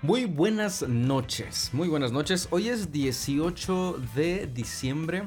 Muy 0.00 0.26
buenas 0.26 0.86
noches, 0.86 1.70
muy 1.72 1.88
buenas 1.88 2.12
noches. 2.12 2.46
Hoy 2.52 2.68
es 2.68 2.92
18 2.92 4.00
de 4.14 4.46
diciembre 4.46 5.24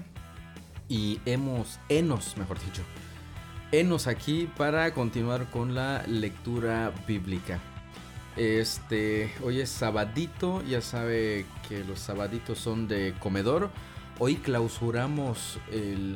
y 0.88 1.20
hemos, 1.26 1.78
enos, 1.90 2.38
mejor 2.38 2.58
dicho, 2.64 2.82
enos 3.74 4.08
aquí 4.08 4.50
para 4.56 4.94
continuar 4.94 5.50
con 5.50 5.76
la 5.76 6.04
lectura 6.08 6.94
bíblica. 7.06 7.60
Este, 8.38 9.34
hoy 9.44 9.60
es 9.60 9.70
sabadito, 9.70 10.64
ya 10.64 10.80
sabe 10.80 11.46
que 11.68 11.84
los 11.84 12.00
sabaditos 12.00 12.58
son 12.58 12.88
de 12.88 13.14
comedor. 13.20 13.72
Hoy 14.20 14.38
clausuramos 14.38 15.60
el, 15.74 16.16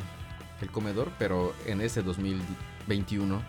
el 0.62 0.72
comedor, 0.72 1.12
pero 1.20 1.54
en 1.66 1.82
este 1.82 2.02
2021. 2.04 3.42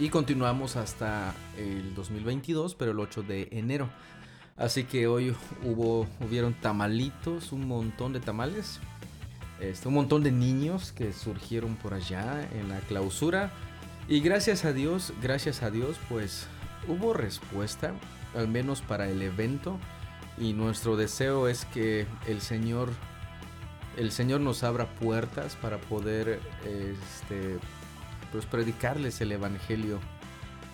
Y 0.00 0.08
continuamos 0.08 0.74
hasta 0.74 1.32
el 1.56 1.94
2022, 1.94 2.74
pero 2.74 2.90
el 2.90 2.98
8 2.98 3.22
de 3.22 3.48
enero. 3.52 3.88
Así 4.62 4.84
que 4.84 5.08
hoy 5.08 5.34
hubo, 5.64 6.06
hubieron 6.20 6.54
tamalitos, 6.54 7.50
un 7.50 7.66
montón 7.66 8.12
de 8.12 8.20
tamales. 8.20 8.78
Este, 9.58 9.88
un 9.88 9.94
montón 9.94 10.22
de 10.22 10.30
niños 10.30 10.92
que 10.92 11.12
surgieron 11.12 11.74
por 11.74 11.94
allá 11.94 12.48
en 12.52 12.68
la 12.68 12.78
clausura. 12.78 13.50
Y 14.06 14.20
gracias 14.20 14.64
a 14.64 14.72
Dios, 14.72 15.14
gracias 15.20 15.64
a 15.64 15.72
Dios, 15.72 15.96
pues 16.08 16.46
hubo 16.86 17.12
respuesta, 17.12 17.92
al 18.36 18.46
menos 18.46 18.82
para 18.82 19.08
el 19.08 19.22
evento. 19.22 19.80
Y 20.38 20.52
nuestro 20.52 20.96
deseo 20.96 21.48
es 21.48 21.64
que 21.64 22.06
el 22.28 22.40
Señor, 22.40 22.90
el 23.96 24.12
Señor 24.12 24.42
nos 24.42 24.62
abra 24.62 24.86
puertas 24.86 25.56
para 25.56 25.78
poder, 25.78 26.38
este, 26.64 27.58
pues 28.30 28.46
predicarles 28.46 29.20
el 29.20 29.32
Evangelio 29.32 29.98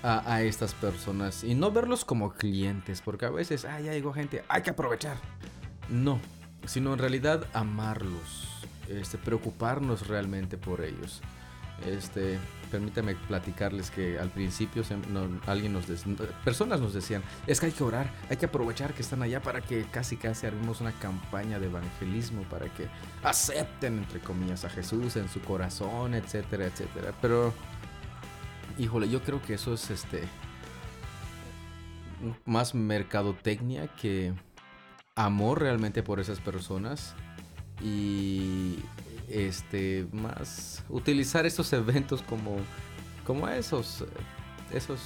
a, 0.03 0.43
estas 0.43 0.75
personas 0.75 1.45
y 1.45 1.55
no 1.55 1.71
verlos 1.71 2.05
como 2.05 2.33
clientes, 2.33 3.01
porque 3.01 3.27
a 3.27 3.31
veces, 3.31 3.65
ah, 3.65 3.81
ya 3.81 3.93
llegó 3.93 4.13
gente, 4.13 4.45
hay 4.49 4.63
que 4.63 4.71
aprovechar. 4.71 5.17
No, 5.89 6.21
sino 6.67 6.93
en 6.93 6.99
realidad 6.99 7.47
amarlos, 7.53 8.67
este, 8.89 9.19
preocuparnos 9.19 10.07
realmente 10.07 10.57
por 10.57 10.83
ellos. 10.83 11.21
Este, 11.87 12.39
permítame 12.73 13.15
platicarles 13.15 13.91
que 13.91 14.19
al 14.19 14.31
principio 14.31 14.83
alguien 15.47 15.73
nos 15.73 15.85
personas 16.45 16.81
nos 16.81 16.93
decían, 16.93 17.23
es 17.47 17.61
que 17.61 17.67
hay 17.67 17.73
que 17.73 17.85
orar, 17.85 18.11
hay 18.29 18.37
que 18.37 18.47
aprovechar 18.47 18.95
que 18.95 19.03
están 19.03 19.23
allá 19.23 19.41
para 19.41 19.61
que 19.61 19.85
casi 19.85 20.17
casi 20.17 20.47
armemos 20.47 20.81
una 20.81 20.93
campaña 20.93 21.61
de 21.61 21.67
evangelismo 21.67 22.43
para 22.51 22.67
que 22.67 22.89
acepten 23.23 23.99
entre 23.99 24.21
comillas 24.21 24.65
a 24.65 24.71
Jesús 24.71 25.17
en 25.17 25.29
su 25.29 25.41
corazón, 25.41 26.15
etcétera, 26.15 26.67
etcétera. 26.67 27.12
Pero 27.23 27.55
híjole, 28.79 29.09
yo 29.09 29.23
creo 29.23 29.43
que 29.43 29.55
eso 29.55 29.75
es 29.75 29.91
este 29.91 30.23
más 32.45 32.75
mercadotecnia 32.75 33.89
que 33.89 34.33
amor 35.15 35.61
realmente 35.61 36.03
por 36.03 36.21
esas 36.21 36.41
personas 36.41 37.15
y 37.83 38.79
este 39.29 40.06
más 40.12 40.84
utilizar 40.89 41.47
estos 41.47 41.73
eventos 41.73 42.23
como 42.23 42.56
como 43.25 43.49
esos 43.49 44.05
esos 44.73 45.01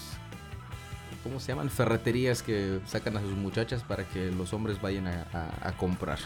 ¿cómo 1.22 1.40
se 1.40 1.48
llaman? 1.48 1.70
ferreterías 1.70 2.42
que 2.42 2.80
sacan 2.86 3.16
a 3.16 3.20
sus 3.20 3.32
muchachas 3.32 3.82
para 3.82 4.04
que 4.04 4.30
los 4.30 4.52
hombres 4.52 4.80
vayan 4.80 5.06
a 5.06 5.74
comprar. 5.78 6.18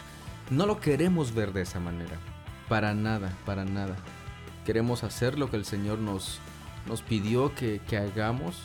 No 0.49 0.65
lo 0.65 0.79
queremos 0.79 1.33
ver 1.33 1.53
de 1.53 1.61
esa 1.61 1.79
manera. 1.79 2.17
Para 2.69 2.93
nada, 2.93 3.31
para 3.45 3.65
nada. 3.65 3.95
Queremos 4.65 5.03
hacer 5.03 5.37
lo 5.37 5.49
que 5.49 5.57
el 5.57 5.65
Señor 5.65 5.99
nos, 5.99 6.39
nos 6.87 7.01
pidió 7.01 7.53
que, 7.53 7.81
hagamos, 7.97 8.63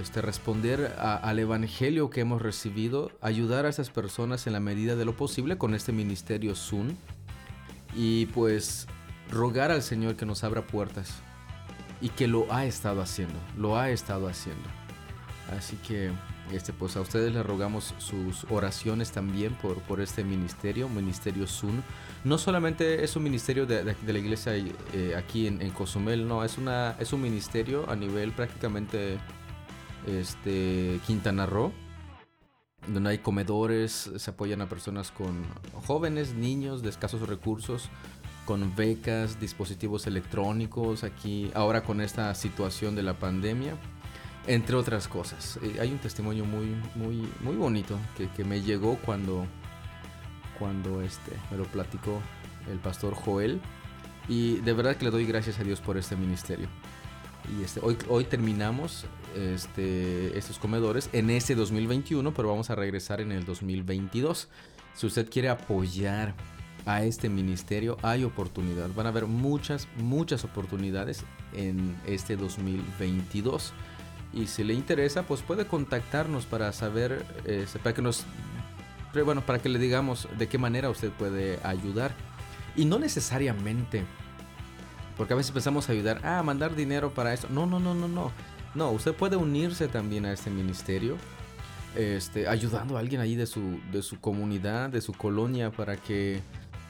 este, 0.00 0.22
responder 0.22 0.94
al 0.98 1.38
evangelio 1.38 2.10
que 2.10 2.20
hemos 2.20 2.40
recibido, 2.40 3.10
ayudar 3.20 3.66
a 3.66 3.68
esas 3.68 3.90
personas 3.90 4.46
en 4.46 4.52
la 4.52 4.60
medida 4.60 4.96
de 4.96 5.04
lo 5.04 5.16
posible 5.16 5.58
con 5.58 5.74
este 5.74 5.92
ministerio 5.92 6.54
Zoom 6.54 6.94
y 7.94 8.26
pues 8.26 8.86
rogar 9.30 9.70
al 9.70 9.82
Señor 9.82 10.16
que 10.16 10.26
nos 10.26 10.44
abra 10.44 10.66
puertas 10.66 11.14
y 12.00 12.08
que 12.08 12.26
lo 12.28 12.52
ha 12.52 12.64
estado 12.64 13.02
haciendo, 13.02 13.38
lo 13.56 13.78
ha 13.78 13.90
estado 13.90 14.28
haciendo. 14.28 14.68
Así 15.56 15.76
que 15.76 16.10
este, 16.52 16.72
pues 16.72 16.96
a 16.96 17.00
ustedes 17.00 17.32
les 17.32 17.44
rogamos 17.44 17.94
sus 17.98 18.44
oraciones 18.50 19.12
también 19.12 19.54
por, 19.54 19.78
por 19.82 20.00
este 20.00 20.24
ministerio, 20.24 20.88
Ministerio 20.88 21.46
Sun. 21.46 21.82
No 22.22 22.38
solamente 22.38 23.02
es 23.02 23.16
un 23.16 23.22
ministerio 23.22 23.66
de, 23.66 23.84
la 23.84 24.18
iglesia 24.18 24.52
eh, 24.54 25.14
aquí 25.16 25.46
en, 25.46 25.70
Cozumel, 25.70 26.28
no, 26.28 26.44
es, 26.44 26.58
una, 26.58 26.96
es 26.98 27.12
un 27.12 27.22
ministerio 27.22 27.88
a 27.88 27.96
nivel 27.96 28.32
prácticamente 28.32 29.18
este, 30.06 31.00
Quintana 31.06 31.46
Roo, 31.46 31.72
donde 32.88 33.10
hay 33.10 33.18
comedores, 33.18 34.10
se 34.16 34.30
apoyan 34.30 34.60
a 34.60 34.68
personas 34.68 35.10
con 35.10 35.44
jóvenes, 35.86 36.34
niños 36.34 36.82
de 36.82 36.90
escasos 36.90 37.26
recursos, 37.26 37.88
con 38.44 38.76
becas, 38.76 39.40
dispositivos 39.40 40.06
electrónicos, 40.06 41.02
aquí 41.04 41.50
ahora 41.54 41.82
con 41.82 42.02
esta 42.02 42.34
situación 42.34 42.94
de 42.94 43.02
la 43.02 43.18
pandemia 43.18 43.78
entre 44.46 44.76
otras 44.76 45.08
cosas. 45.08 45.58
Eh, 45.62 45.76
hay 45.80 45.90
un 45.90 45.98
testimonio 45.98 46.44
muy, 46.44 46.76
muy, 46.94 47.28
muy 47.40 47.56
bonito 47.56 47.98
que, 48.16 48.44
me 48.44 48.62
llegó 48.62 48.96
cuando, 48.96 49.46
cuando 50.58 51.00
este, 51.02 51.32
me 51.50 51.56
lo 51.56 51.64
platicó 51.64 52.20
el 52.70 52.78
pastor 52.78 53.14
Joel. 53.14 53.60
Y 54.28 54.56
de 54.60 54.72
verdad 54.72 54.96
que 54.96 55.04
le 55.04 55.10
doy 55.10 55.26
gracias 55.26 55.58
a 55.58 55.64
Dios 55.64 55.80
por 55.80 55.96
este 55.98 56.16
ministerio. 56.16 56.68
Y 57.58 57.62
este, 57.62 57.80
hoy, 57.82 57.96
hoy 58.08 58.24
terminamos 58.24 59.04
este, 59.36 60.36
estos 60.38 60.58
comedores 60.58 61.10
en 61.12 61.28
este 61.30 61.54
2021, 61.54 62.32
pero 62.32 62.48
vamos 62.48 62.70
a 62.70 62.74
regresar 62.74 63.20
en 63.20 63.32
el 63.32 63.44
2022. 63.44 64.48
Si 64.94 65.06
usted 65.06 65.28
quiere 65.28 65.50
apoyar 65.50 66.34
a 66.86 67.02
este 67.02 67.28
ministerio, 67.28 67.96
hay 68.02 68.24
oportunidad. 68.24 68.90
Van 68.94 69.06
a 69.06 69.08
haber 69.10 69.26
muchas, 69.26 69.88
muchas 69.96 70.44
oportunidades 70.44 71.24
en 71.52 71.96
este 72.06 72.36
2022. 72.36 73.72
Y 74.34 74.48
si 74.48 74.64
le 74.64 74.74
interesa, 74.74 75.22
pues 75.22 75.42
puede 75.42 75.66
contactarnos 75.66 76.44
para 76.46 76.72
saber, 76.72 77.24
eh, 77.44 77.66
para 77.82 77.94
que 77.94 78.02
nos, 78.02 78.24
bueno, 79.24 79.42
para 79.46 79.60
que 79.60 79.68
le 79.68 79.78
digamos 79.78 80.28
de 80.36 80.48
qué 80.48 80.58
manera 80.58 80.90
usted 80.90 81.10
puede 81.10 81.60
ayudar. 81.62 82.12
Y 82.74 82.84
no 82.84 82.98
necesariamente, 82.98 84.04
porque 85.16 85.34
a 85.34 85.36
veces 85.36 85.52
pensamos 85.52 85.88
ayudar, 85.88 86.20
ah, 86.24 86.42
mandar 86.42 86.74
dinero 86.74 87.14
para 87.14 87.32
eso. 87.32 87.46
No, 87.48 87.64
no, 87.66 87.78
no, 87.78 87.94
no, 87.94 88.08
no. 88.08 88.32
No, 88.74 88.90
usted 88.90 89.14
puede 89.14 89.36
unirse 89.36 89.86
también 89.86 90.26
a 90.26 90.32
este 90.32 90.50
ministerio, 90.50 91.16
este, 91.94 92.48
ayudando 92.48 92.96
a 92.96 93.00
alguien 93.00 93.20
ahí 93.20 93.36
de 93.36 93.46
su, 93.46 93.78
de 93.92 94.02
su 94.02 94.18
comunidad, 94.18 94.90
de 94.90 95.00
su 95.00 95.12
colonia, 95.12 95.70
para 95.70 95.96
que 95.96 96.42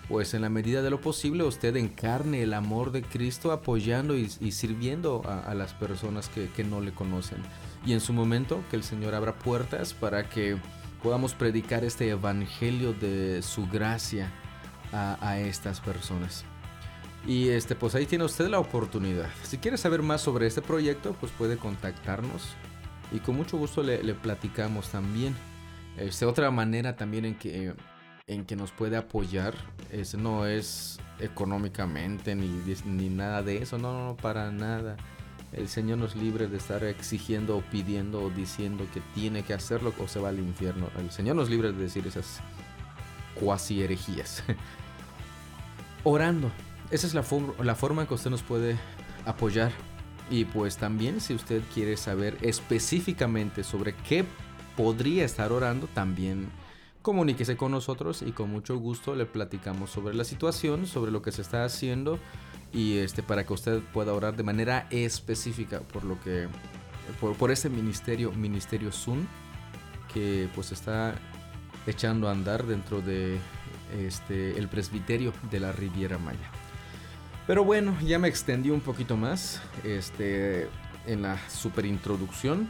pues 0.09 0.34
en 0.34 0.42
la 0.42 0.50
medida 0.50 0.82
de 0.82 0.91
lo 0.91 1.00
posible 1.00 1.44
usted 1.44 1.76
encarne 1.76 2.42
el 2.42 2.53
amor 2.53 2.92
de 2.92 3.03
Cristo 3.03 3.53
apoyando 3.53 4.16
y, 4.16 4.28
sirviendo 4.28 5.22
a, 5.25 5.54
las 5.54 5.72
personas 5.72 6.28
que, 6.28 6.65
no 6.65 6.81
le 6.81 6.92
conocen. 6.92 7.38
Y 7.87 7.92
en 7.92 8.00
su 8.00 8.12
momento 8.12 8.62
que 8.70 8.76
el 8.76 8.82
Señor 8.82 9.15
abra 9.15 9.34
puertas 9.38 9.94
para 9.94 10.28
que 10.28 10.56
podamos 11.03 11.34
predicar 11.34 11.84
este 11.84 12.09
evangelio 12.10 12.92
de 12.92 13.42
su 13.42 13.66
gracia 13.66 14.31
a, 14.92 15.38
estas 15.41 15.81
personas. 15.81 16.44
Y 17.26 17.48
este, 17.48 17.75
pues 17.75 17.94
ahí 17.94 18.04
tiene 18.04 18.25
usted 18.25 18.48
la 18.48 18.59
oportunidad. 18.59 19.31
Si 19.42 19.56
quiere 19.56 19.78
saber 19.78 20.03
más 20.03 20.21
sobre 20.21 20.47
este 20.47 20.60
proyecto, 20.60 21.16
pues 21.19 21.32
puede 21.32 21.56
contactarnos 21.56 22.54
y 23.10 23.21
con 23.21 23.36
mucho 23.36 23.56
gusto 23.56 23.82
le, 23.82 24.03
le 24.03 24.15
platicamos 24.15 24.91
también. 24.91 25.34
Este, 25.97 26.26
otra 26.26 26.50
manera 26.50 26.97
también 26.97 27.25
en 27.25 27.34
que 27.36 27.75
en 28.26 28.44
que 28.44 28.56
nos 28.56 28.70
puede 28.72 28.96
apoyar. 28.96 29.54
Es, 29.90 30.14
no 30.14 30.46
es 30.46 30.98
económicamente 31.20 32.34
ni, 32.34 32.48
ni 32.86 33.09
nada 33.09 33.42
de 33.42 33.59
eso, 33.59 33.78
no, 33.78 34.06
no, 34.06 34.16
para 34.16 34.50
nada. 34.50 34.97
El 35.53 35.68
Señor 35.68 35.98
nos 35.98 36.16
libre 36.16 36.48
de 36.48 36.56
estar 36.56 36.82
exigiendo 36.82 37.56
o 37.56 37.60
pidiendo 37.60 38.22
o 38.22 38.30
diciendo 38.30 38.86
que 38.92 39.00
tiene 39.15 39.42
que 39.44 39.54
hacerlo 39.54 39.94
o 40.00 40.09
se 40.09 40.18
va 40.18 40.30
al 40.30 40.41
infierno. 40.41 40.88
El 40.98 41.10
Señor 41.10 41.36
nos 41.36 41.48
libre 41.48 41.72
de 41.72 41.80
decir 41.80 42.06
esas 42.06 42.41
cuasi 43.34 43.82
herejías. 43.82 44.42
Orando. 46.04 46.50
Esa 46.91 47.06
es 47.06 47.15
la, 47.15 47.24
la 47.62 47.74
forma 47.74 48.03
en 48.03 48.09
que 48.09 48.15
usted 48.15 48.30
nos 48.30 48.42
puede 48.42 48.77
apoyar. 49.24 49.70
Y 50.28 50.44
pues 50.47 50.77
también 50.77 51.20
si 51.20 51.34
usted 51.34 51.62
quiere 51.72 51.97
saber 51.97 52.36
específicamente 52.41 53.62
sobre 53.62 53.94
qué 53.94 54.24
podría 54.77 55.24
estar 55.24 55.53
orando, 55.53 55.86
también 55.86 56.50
comuníquese 57.04 57.59
con 57.59 57.71
nosotros 57.71 58.22
y 58.22 58.33
con 58.33 58.48
mucho 58.48 58.78
gusto 58.78 59.15
le 59.15 59.27
platicamos 59.27 59.91
sobre 59.91 60.15
la 60.15 60.24
situación, 60.24 60.86
sobre 60.86 61.12
lo 61.12 61.21
que 61.21 61.33
se 61.33 61.42
está 61.42 61.62
haciendo 61.62 62.18
y 62.72 62.97
este 62.97 63.22
para 63.22 63.45
que 63.45 63.53
usted 63.53 63.83
pueda 63.92 64.15
orar 64.15 64.36
de 64.36 64.42
manera 64.42 64.86
específica 64.89 65.80
por 65.80 66.04
lo 66.04 66.18
que 66.22 66.48
por, 67.21 67.36
por 67.36 67.51
este 67.51 67.68
ministerio, 67.68 68.33
Ministerio 68.33 68.91
Sun, 68.91 69.28
que 70.15 70.48
pues 70.54 70.72
está 70.72 71.15
echando 71.86 72.27
a 72.27 72.33
andar 72.33 72.65
dentro 72.65 73.03
de 73.03 73.39
este 73.98 74.59
el 74.59 74.68
presbiterio 74.68 75.34
de 75.51 75.60
la 75.60 75.72
Riviera 75.72 76.16
Maya. 76.16 76.51
Pero 77.47 77.65
bueno, 77.65 77.95
ya 78.01 78.18
me 78.18 78.28
extendí 78.28 78.71
un 78.71 78.80
poquito 78.80 79.18
más 79.18 79.60
este 79.84 80.71
en 81.06 81.21
la 81.21 81.39
super 81.51 81.84
introducción. 81.84 82.66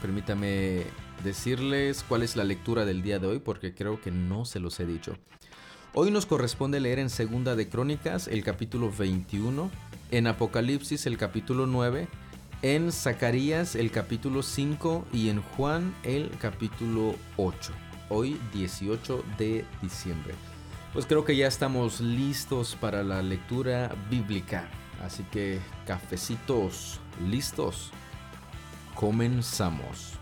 Permítame 0.00 0.86
decirles 1.24 2.04
cuál 2.08 2.22
es 2.22 2.36
la 2.36 2.44
lectura 2.44 2.84
del 2.84 3.02
día 3.02 3.18
de 3.18 3.26
hoy 3.26 3.38
porque 3.38 3.74
creo 3.74 4.00
que 4.00 4.10
no 4.10 4.44
se 4.44 4.60
los 4.60 4.78
he 4.80 4.86
dicho. 4.86 5.16
Hoy 5.94 6.10
nos 6.10 6.26
corresponde 6.26 6.80
leer 6.80 6.98
en 6.98 7.10
Segunda 7.10 7.56
de 7.56 7.68
Crónicas 7.68 8.28
el 8.28 8.44
capítulo 8.44 8.92
21, 8.96 9.70
en 10.10 10.26
Apocalipsis 10.26 11.06
el 11.06 11.16
capítulo 11.16 11.66
9, 11.66 12.08
en 12.62 12.92
Zacarías 12.92 13.74
el 13.74 13.90
capítulo 13.90 14.42
5 14.42 15.06
y 15.12 15.28
en 15.28 15.42
Juan 15.42 15.94
el 16.02 16.30
capítulo 16.40 17.14
8. 17.36 17.72
Hoy 18.10 18.38
18 18.52 19.24
de 19.38 19.64
diciembre. 19.82 20.34
Pues 20.92 21.06
creo 21.06 21.24
que 21.24 21.36
ya 21.36 21.46
estamos 21.46 22.00
listos 22.00 22.76
para 22.80 23.02
la 23.02 23.22
lectura 23.22 23.94
bíblica. 24.10 24.68
Así 25.04 25.22
que 25.24 25.60
cafecitos 25.86 27.00
listos. 27.28 27.90
Comenzamos. 28.94 30.17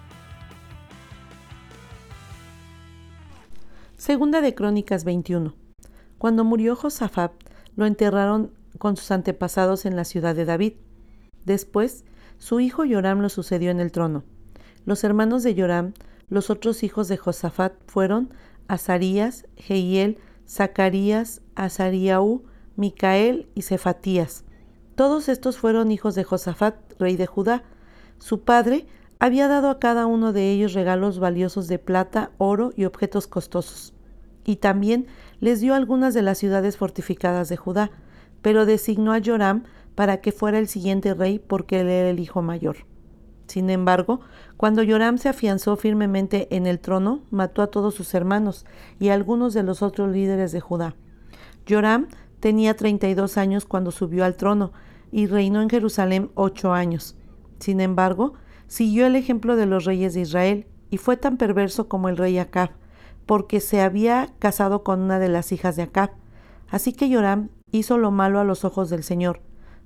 Segunda 4.07 4.41
de 4.41 4.55
Crónicas 4.55 5.03
21. 5.03 5.53
Cuando 6.17 6.45
murió 6.45 6.77
Josafat, 6.77 7.33
lo 7.75 7.87
enterraron 7.87 8.53
con 8.79 8.97
sus 8.97 9.11
antepasados 9.11 9.85
en 9.85 9.97
la 9.97 10.05
ciudad 10.05 10.37
de 10.37 10.45
David. 10.45 10.75
Después, 11.45 12.05
su 12.39 12.61
hijo 12.61 12.85
Joram 12.89 13.19
lo 13.19 13.29
sucedió 13.29 13.73
en 13.73 13.81
el 13.81 13.91
trono. 13.91 14.23
Los 14.85 15.03
hermanos 15.03 15.43
de 15.43 15.61
Joram, 15.61 15.93
los 16.29 16.51
otros 16.51 16.85
hijos 16.85 17.09
de 17.09 17.17
Josafat, 17.17 17.73
fueron 17.89 18.33
Azarías, 18.69 19.45
Jehiel, 19.57 20.21
Zacarías, 20.49 21.43
Azariaú, 21.57 22.45
Micael 22.77 23.49
y 23.57 23.63
Cefatías. 23.63 24.45
Todos 24.95 25.29
estos 25.29 25.59
fueron 25.59 25.91
hijos 25.91 26.15
de 26.15 26.23
Josafat, 26.23 26.77
rey 27.01 27.17
de 27.17 27.27
Judá. 27.27 27.65
Su 28.21 28.43
padre 28.43 28.87
había 29.19 29.49
dado 29.49 29.69
a 29.69 29.81
cada 29.81 30.07
uno 30.07 30.33
de 30.33 30.53
ellos 30.53 30.75
regalos 30.75 31.19
valiosos 31.19 31.67
de 31.67 31.81
plata, 31.81 32.31
oro 32.39 32.71
y 32.77 32.85
objetos 32.85 33.27
costosos. 33.27 33.95
Y 34.47 34.57
también 34.57 35.07
les 35.41 35.61
dio 35.61 35.75
algunas 35.75 36.15
de 36.15 36.23
las 36.23 36.39
ciudades 36.39 36.79
fortificadas 36.79 37.51
de 37.51 37.59
Judá, 37.59 37.91
pero 38.41 38.65
designó 38.65 39.13
a 39.13 39.21
Joram 39.23 39.65
para 39.95 40.21
que 40.21 40.33
fuera 40.33 40.59
el 40.59 40.69
siguiente 40.69 41.13
rey 41.13 41.39
porque 41.39 41.81
él 41.81 41.89
era 41.89 42.09
el 42.09 42.21
hijo 42.21 42.41
mayor. 42.41 42.77
Sin 43.49 43.71
embargo, 43.71 44.21
cuando 44.57 44.85
Joram 44.87 45.19
se 45.19 45.29
afianzó 45.29 45.77
firmemente 45.77 46.55
en 46.55 46.67
el 46.67 46.81
trono, 46.81 47.23
mató 47.31 47.63
a 47.63 47.69
todos 47.69 47.95
sus 47.95 48.15
hermanos 48.15 48.67
y 48.99 49.09
a 49.09 49.15
algunos 49.15 49.53
de 49.53 49.63
los 49.63 49.83
otros 49.83 50.11
líderes 50.11 50.53
de 50.53 50.61
Judá. 50.61 50.95
Joram 51.69 52.09
tenía 52.41 52.75
32 52.77 53.39
años 53.39 53.65
cuando 53.65 53.91
subió 53.91 54.25
al 54.25 54.37
trono 54.37 54.73
y 55.11 55.27
reinó 55.27 55.63
en 55.63 55.71
Jerusalén 55.71 56.31
ocho 56.35 56.73
años. 56.73 57.17
Sin 57.59 57.81
embargo, 57.81 58.35
siguió 58.67 59.07
el 59.07 59.17
ejemplo 59.17 59.57
de 59.57 59.67
los 59.67 59.85
reyes 59.85 60.15
de 60.15 60.21
Israel 60.21 60.67
y 60.91 60.99
fue 60.99 61.17
tan 61.17 61.37
perverso 61.37 61.89
como 61.89 62.09
el 62.09 62.17
rey 62.17 62.39
Acab, 62.39 62.71
porque 63.27 63.61
se 63.61 63.81
había 63.81 64.33
casado 64.39 64.83
con 64.83 65.01
una 65.01 65.19
de 65.19 65.29
las 65.29 65.53
hijas 65.53 65.77
de 65.77 65.83
Acab. 65.83 66.11
Así 66.71 66.93
que 66.93 67.13
Joram 67.13 67.51
hizo 67.73 67.99
lo 67.99 68.11
malo 68.11 68.41
a 68.41 68.45
los 68.45 68.65
ojos 68.65 68.89
del 68.89 69.03
Señor. 69.03 69.41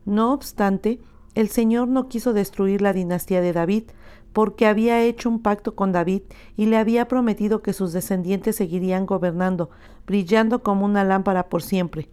No 0.05 0.33
obstante, 0.33 1.01
el 1.35 1.49
Señor 1.49 1.89
no 1.89 2.09
quiso 2.09 2.33
destruir 2.33 2.83
la 2.83 2.93
dinastía 2.93 3.41
de 3.41 3.53
David, 3.53 3.85
porque 4.33 4.67
había 4.67 5.03
hecho 5.03 5.29
un 5.29 5.43
pacto 5.43 5.75
con 5.75 5.93
David 5.93 6.23
y 6.57 6.67
le 6.67 6.77
había 6.77 7.09
prometido 7.09 7.63
que 7.63 7.73
sus 7.73 7.93
descendientes 7.93 8.57
seguirían 8.57 9.07
gobernando, 9.07 9.71
brillando 10.07 10.63
como 10.63 10.85
una 10.85 11.05
lámpara 11.05 11.49
por 11.49 11.63
siempre. 11.63 12.09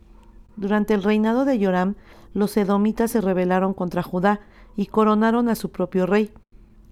Durante 0.56 0.94
el 0.94 1.04
reinado 1.04 1.46
de 1.46 1.64
Joram, 1.64 1.96
los 2.34 2.58
edomitas 2.58 3.12
se 3.12 3.22
rebelaron 3.22 3.74
contra 3.74 4.02
Judá 4.04 4.42
y 4.76 4.88
coronaron 4.88 5.50
a 5.50 5.56
su 5.56 5.72
propio 5.72 6.06
rey. 6.06 6.32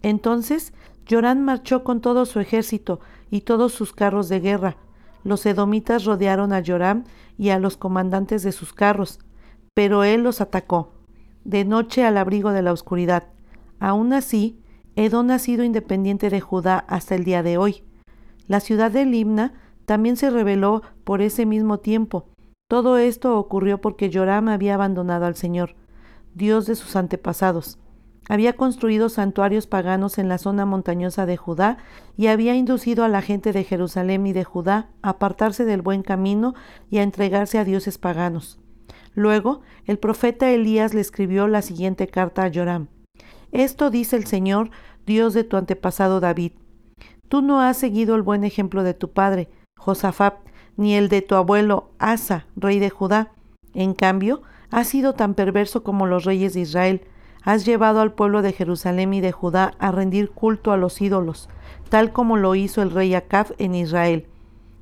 Entonces 0.01 0.73
Joram 1.09 1.39
marchó 1.39 1.83
con 1.83 2.01
todo 2.01 2.25
su 2.25 2.39
ejército 2.39 2.99
y 3.29 3.41
todos 3.41 3.73
sus 3.73 3.93
carros 3.93 4.29
de 4.29 4.39
guerra. 4.39 4.77
Los 5.23 5.45
edomitas 5.45 6.05
rodearon 6.05 6.53
a 6.53 6.63
Joram 6.65 7.03
y 7.37 7.49
a 7.49 7.59
los 7.59 7.77
comandantes 7.77 8.43
de 8.43 8.51
sus 8.51 8.73
carros, 8.73 9.19
pero 9.73 10.03
él 10.03 10.23
los 10.23 10.41
atacó, 10.41 10.93
de 11.43 11.65
noche 11.65 12.05
al 12.05 12.17
abrigo 12.17 12.51
de 12.51 12.61
la 12.61 12.71
oscuridad. 12.71 13.27
Aún 13.79 14.13
así, 14.13 14.59
Edom 14.95 15.29
ha 15.31 15.39
sido 15.39 15.63
independiente 15.63 16.29
de 16.29 16.41
Judá 16.41 16.85
hasta 16.87 17.15
el 17.15 17.23
día 17.23 17.43
de 17.43 17.57
hoy. 17.57 17.83
La 18.47 18.59
ciudad 18.59 18.91
de 18.91 19.05
Limna 19.05 19.53
también 19.85 20.15
se 20.17 20.29
rebeló 20.29 20.81
por 21.03 21.21
ese 21.21 21.45
mismo 21.45 21.79
tiempo. 21.79 22.29
Todo 22.67 22.97
esto 22.97 23.37
ocurrió 23.37 23.79
porque 23.81 24.09
Joram 24.11 24.47
había 24.47 24.75
abandonado 24.75 25.25
al 25.25 25.35
Señor, 25.35 25.75
Dios 26.33 26.65
de 26.65 26.75
sus 26.75 26.95
antepasados. 26.95 27.77
Había 28.27 28.54
construido 28.54 29.10
santuarios 29.10 29.68
paganos 29.68 30.18
en 30.18 30.30
la 30.30 30.38
zona 30.38 30.66
montañosa 30.66 31.25
de 31.25 31.38
Judá 31.38 31.77
y 32.18 32.27
había 32.27 32.56
inducido 32.56 33.04
a 33.04 33.07
la 33.10 33.22
gente 33.22 33.54
de 33.54 33.63
Jerusalén 33.63 34.25
y 34.25 34.33
de 34.33 34.44
Judá 34.44 34.89
a 35.04 35.10
apartarse 35.10 35.63
del 35.63 35.83
buen 35.83 36.01
camino 36.01 36.56
y 36.89 36.98
a 36.98 37.04
entregarse 37.04 37.60
a 37.60 37.66
dioses 37.66 37.98
paganos. 37.98 38.60
Luego, 39.13 39.62
el 39.86 40.00
profeta 40.00 40.50
Elías 40.50 40.94
le 40.94 41.01
escribió 41.01 41.48
la 41.48 41.62
siguiente 41.62 42.07
carta 42.07 42.44
a 42.44 42.51
Joram. 42.54 42.88
Esto 43.51 43.89
dice 43.89 44.16
el 44.16 44.25
Señor, 44.25 44.72
Dios 45.06 45.33
de 45.33 45.44
tu 45.44 45.56
antepasado 45.56 46.19
David. 46.19 46.54
Tú 47.30 47.42
no 47.42 47.62
has 47.62 47.77
seguido 47.77 48.16
el 48.16 48.24
buen 48.24 48.44
ejemplo 48.44 48.83
de 48.83 48.94
tu 48.94 49.12
padre, 49.12 49.50
Josafat, 49.77 50.36
ni 50.77 50.95
el 50.95 51.10
de 51.10 51.22
tu 51.22 51.36
abuelo 51.36 51.92
Asa, 52.00 52.48
rey 52.56 52.80
de 52.80 52.89
Judá. 52.89 53.31
En 53.74 53.94
cambio, 53.94 54.42
has 54.72 54.88
sido 54.88 55.13
tan 55.13 55.36
perverso 55.36 55.83
como 55.83 56.07
los 56.07 56.25
reyes 56.25 56.54
de 56.54 56.62
Israel. 56.62 57.01
Has 57.45 57.63
llevado 57.63 58.01
al 58.01 58.12
pueblo 58.12 58.42
de 58.42 58.53
Jerusalén 58.53 59.13
y 59.13 59.21
de 59.21 59.31
Judá 59.31 59.75
a 59.77 59.92
rendir 59.92 60.31
culto 60.31 60.71
a 60.71 60.77
los 60.77 61.00
ídolos, 61.00 61.47
tal 61.89 62.12
como 62.12 62.38
lo 62.38 62.56
hizo 62.56 62.81
el 62.81 62.89
rey 62.89 63.13
Acab 63.13 63.53
en 63.59 63.75
Israel. 63.75 64.27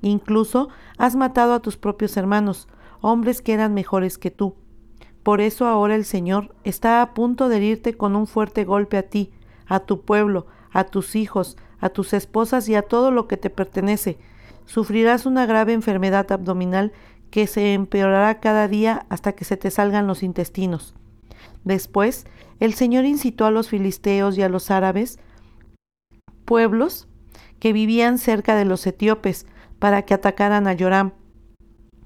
Incluso 0.01 0.69
has 0.97 1.17
matado 1.17 1.53
a 1.53 1.59
tus 1.59 1.75
propios 1.75 2.15
hermanos, 2.15 2.69
hombres 3.01 3.41
que 3.41 3.53
eran 3.53 3.73
mejores 3.73 4.17
que 4.17 4.31
tú. 4.31 4.55
Por 5.23 5.41
eso 5.41 5.67
ahora 5.67 5.95
el 5.95 6.05
Señor 6.05 6.55
está 6.63 7.01
a 7.01 7.13
punto 7.13 7.49
de 7.49 7.57
herirte 7.57 7.95
con 7.95 8.15
un 8.15 8.27
fuerte 8.27 8.63
golpe 8.63 8.95
a 8.97 9.03
ti, 9.03 9.33
a 9.67 9.81
tu 9.81 10.01
pueblo, 10.01 10.47
a 10.71 10.85
tus 10.85 11.17
hijos, 11.17 11.57
a 11.81 11.89
tus 11.89 12.13
esposas 12.13 12.69
y 12.69 12.75
a 12.75 12.83
todo 12.83 13.11
lo 13.11 13.27
que 13.27 13.35
te 13.35 13.49
pertenece. 13.49 14.17
Sufrirás 14.65 15.25
una 15.25 15.45
grave 15.45 15.73
enfermedad 15.73 16.31
abdominal 16.31 16.93
que 17.29 17.45
se 17.45 17.73
empeorará 17.73 18.39
cada 18.39 18.69
día 18.69 19.05
hasta 19.09 19.33
que 19.33 19.43
se 19.43 19.57
te 19.57 19.69
salgan 19.69 20.07
los 20.07 20.23
intestinos. 20.23 20.95
Después, 21.63 22.25
el 22.63 22.75
Señor 22.75 23.03
incitó 23.03 23.45
a 23.45 23.51
los 23.51 23.67
filisteos 23.67 24.37
y 24.37 24.41
a 24.41 24.47
los 24.47 24.71
árabes, 24.71 25.19
pueblos 26.45 27.09
que 27.59 27.73
vivían 27.73 28.17
cerca 28.17 28.55
de 28.55 28.63
los 28.63 28.87
etíopes, 28.87 29.45
para 29.79 30.03
que 30.03 30.13
atacaran 30.13 30.65
a 30.69 30.77
Joram. 30.79 31.11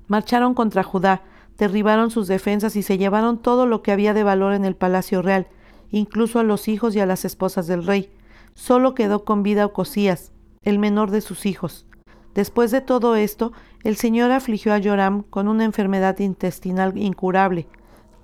Marcharon 0.08 0.56
contra 0.56 0.82
Judá, 0.82 1.22
derribaron 1.60 2.10
sus 2.10 2.28
defensas 2.28 2.76
y 2.76 2.82
se 2.82 2.98
llevaron 2.98 3.40
todo 3.40 3.68
lo 3.68 3.84
que 3.84 3.92
había 3.92 4.16
de 4.16 4.24
valor 4.24 4.54
en 4.54 4.66
el 4.66 4.76
palacio 4.76 5.22
real, 5.22 5.46
incluso 5.92 6.40
a 6.40 6.44
los 6.44 6.68
hijos 6.68 6.96
y 6.96 7.02
a 7.02 7.06
las 7.06 7.24
esposas 7.24 7.68
del 7.68 7.86
rey. 7.86 8.12
Solo 8.56 8.96
quedó 8.96 9.26
con 9.26 9.44
vida 9.44 9.64
Ocosías, 9.64 10.32
el 10.64 10.80
menor 10.80 11.12
de 11.12 11.22
sus 11.22 11.46
hijos. 11.46 11.86
Después 12.34 12.72
de 12.72 12.82
todo 12.82 13.16
esto, 13.16 13.54
el 13.84 13.96
Señor 13.96 14.32
afligió 14.32 14.74
a 14.74 14.82
Joram 14.82 15.22
con 15.22 15.50
una 15.50 15.66
enfermedad 15.66 16.18
intestinal 16.18 16.98
incurable. 16.98 17.68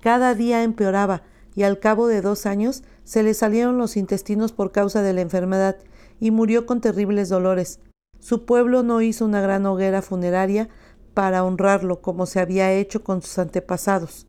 Cada 0.00 0.34
día 0.34 0.64
empeoraba, 0.64 1.22
y 1.54 1.62
al 1.62 1.78
cabo 1.78 2.06
de 2.06 2.20
dos 2.20 2.46
años 2.46 2.82
se 3.04 3.22
le 3.22 3.34
salieron 3.34 3.78
los 3.78 3.96
intestinos 3.96 4.52
por 4.52 4.72
causa 4.72 5.02
de 5.02 5.12
la 5.12 5.20
enfermedad, 5.20 5.76
y 6.20 6.30
murió 6.30 6.66
con 6.66 6.80
terribles 6.80 7.28
dolores. 7.28 7.80
Su 8.20 8.44
pueblo 8.44 8.82
no 8.82 9.02
hizo 9.02 9.24
una 9.24 9.40
gran 9.40 9.66
hoguera 9.66 10.00
funeraria, 10.00 10.68
para 11.14 11.44
honrarlo 11.44 12.02
como 12.02 12.26
se 12.26 12.40
había 12.40 12.72
hecho 12.72 13.02
con 13.04 13.22
sus 13.22 13.38
antepasados. 13.38 14.26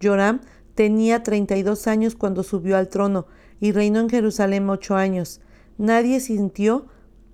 Joram 0.00 0.40
tenía 0.74 1.22
treinta 1.22 1.56
y 1.56 1.62
dos 1.62 1.86
años 1.86 2.14
cuando 2.14 2.42
subió 2.42 2.76
al 2.76 2.88
trono 2.88 3.26
y 3.58 3.72
reinó 3.72 4.00
en 4.00 4.10
Jerusalén 4.10 4.68
ocho 4.70 4.94
años. 4.94 5.40
Nadie 5.78 6.20
sintió 6.20 6.86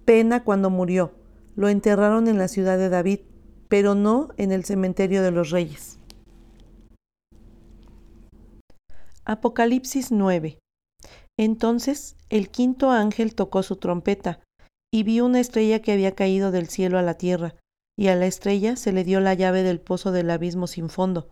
pena 0.05 0.45
cuando 0.45 0.71
murió. 0.71 1.13
Lo 1.57 1.69
enterraron 1.69 2.29
en 2.29 2.39
la 2.39 2.49
ciudad 2.49 2.79
de 2.79 2.89
David, 2.89 3.21
pero 3.69 3.95
no 3.95 4.29
en 4.37 4.53
el 4.53 4.65
cementerio 4.65 5.23
de 5.23 5.31
los 5.31 5.51
reyes. 5.51 5.99
Apocalipsis 9.27 10.13
9. 10.13 10.59
Entonces 11.39 12.15
el 12.29 12.51
quinto 12.51 12.91
ángel 12.91 13.35
tocó 13.35 13.63
su 13.63 13.77
trompeta, 13.77 14.41
y 14.93 15.03
vio 15.03 15.25
una 15.25 15.41
estrella 15.41 15.81
que 15.81 15.93
había 15.93 16.15
caído 16.15 16.51
del 16.51 16.69
cielo 16.69 16.99
a 16.99 17.03
la 17.03 17.15
tierra, 17.15 17.55
y 17.99 18.09
a 18.09 18.17
la 18.17 18.27
estrella 18.27 18.77
se 18.77 18.93
le 18.93 19.03
dio 19.03 19.21
la 19.21 19.33
llave 19.33 19.63
del 19.63 19.81
pozo 19.81 20.13
del 20.13 20.29
abismo 20.29 20.67
sin 20.67 20.91
fondo. 20.91 21.31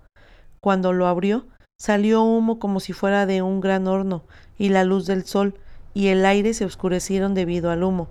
Cuando 0.60 0.94
lo 0.94 1.06
abrió, 1.06 1.48
salió 1.78 2.22
humo 2.22 2.58
como 2.58 2.80
si 2.80 2.94
fuera 2.94 3.26
de 3.26 3.42
un 3.42 3.60
gran 3.60 3.86
horno, 3.86 4.24
y 4.56 4.70
la 4.70 4.84
luz 4.84 5.04
del 5.04 5.26
sol, 5.26 5.60
y 5.92 6.06
el 6.06 6.24
aire 6.24 6.54
se 6.54 6.64
oscurecieron 6.64 7.34
debido 7.34 7.70
al 7.70 7.82
humo. 7.84 8.08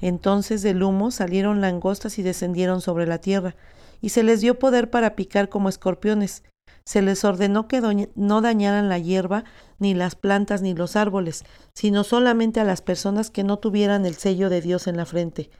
Entonces 0.00 0.62
del 0.62 0.80
humo 0.80 1.10
salieron 1.10 1.60
langostas 1.60 2.20
y 2.20 2.22
descendieron 2.22 2.80
sobre 2.80 3.08
la 3.08 3.18
tierra, 3.18 3.56
y 4.00 4.10
se 4.10 4.22
les 4.22 4.40
dio 4.40 4.60
poder 4.60 4.90
para 4.90 5.16
picar 5.16 5.48
como 5.48 5.68
escorpiones. 5.68 6.44
Se 6.86 7.02
les 7.02 7.24
ordenó 7.24 7.66
que 7.66 7.80
no 8.14 8.40
dañaran 8.40 8.88
la 8.88 8.98
hierba, 8.98 9.44
ni 9.78 9.94
las 9.94 10.14
plantas, 10.14 10.62
ni 10.62 10.74
los 10.74 10.96
árboles, 10.96 11.44
sino 11.74 12.04
solamente 12.04 12.60
a 12.60 12.64
las 12.64 12.82
personas 12.82 13.30
que 13.30 13.44
no 13.44 13.58
tuvieran 13.58 14.04
el 14.06 14.14
sello 14.14 14.50
de 14.50 14.60
Dios 14.60 14.86
en 14.86 14.96
la 14.96 15.06
frente. 15.06 15.50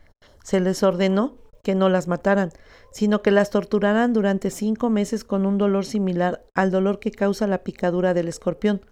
Se 0.42 0.60
les 0.60 0.82
ordenó 0.82 1.38
que 1.62 1.74
no 1.74 1.88
las 1.88 2.08
mataran, 2.08 2.50
sino 2.92 3.22
que 3.22 3.30
las 3.30 3.50
torturaran 3.50 4.12
durante 4.12 4.50
cinco 4.50 4.90
meses 4.90 5.24
con 5.24 5.46
un 5.46 5.56
dolor 5.56 5.86
similar 5.86 6.44
al 6.54 6.70
dolor 6.70 7.00
que 7.00 7.10
causa 7.10 7.46
la 7.46 7.64
picadura 7.64 8.12
del 8.12 8.28
escorpión. 8.28 8.82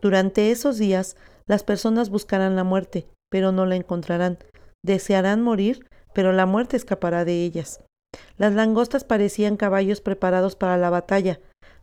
Durante 0.00 0.50
esos 0.50 0.78
días, 0.78 1.16
las 1.46 1.62
personas 1.62 2.08
buscarán 2.08 2.56
la 2.56 2.64
muerte, 2.64 3.06
pero 3.30 3.52
no 3.52 3.66
la 3.66 3.76
encontrarán. 3.76 4.38
Desearán 4.82 5.42
morir, 5.42 5.86
pero 6.14 6.32
la 6.32 6.46
muerte 6.46 6.76
escapará 6.76 7.24
de 7.24 7.44
ellas. 7.44 7.80
Las 8.38 8.54
langostas 8.54 9.04
parecían 9.04 9.56
caballos 9.56 10.00
preparados 10.00 10.56
para 10.56 10.78
la 10.78 10.90
batalla. 10.90 11.38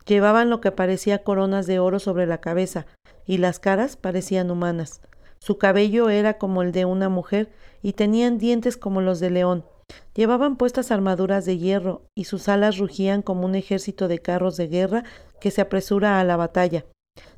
Llevaban 0.06 0.50
lo 0.50 0.62
que 0.62 0.72
parecía 0.72 1.24
coronas 1.24 1.68
de 1.68 1.80
oro 1.80 2.00
sobre 2.00 2.26
la 2.26 2.40
cabeza, 2.40 2.86
y 3.26 3.38
las 3.38 3.60
caras 3.60 3.96
parecían 3.96 4.52
humanas. 4.52 5.02
Su 5.40 5.58
cabello 5.58 6.10
era 6.10 6.38
como 6.38 6.62
el 6.62 6.72
de 6.72 6.86
una 6.86 7.10
mujer, 7.10 7.52
y 7.82 7.94
tenían 7.94 8.38
dientes 8.38 8.78
como 8.78 9.02
los 9.02 9.20
de 9.20 9.30
león. 9.30 9.66
Llevaban 10.16 10.58
puestas 10.58 10.92
armaduras 10.92 11.46
de 11.46 11.58
hierro, 11.58 12.04
y 12.16 12.26
sus 12.26 12.50
alas 12.50 12.78
rugían 12.78 13.22
como 13.22 13.46
un 13.46 13.56
ejército 13.56 14.08
de 14.08 14.20
carros 14.20 14.58
de 14.58 14.68
guerra 14.68 15.04
que 15.40 15.52
se 15.52 15.62
apresura 15.62 16.20
a 16.20 16.24
la 16.24 16.38
batalla. 16.38 16.86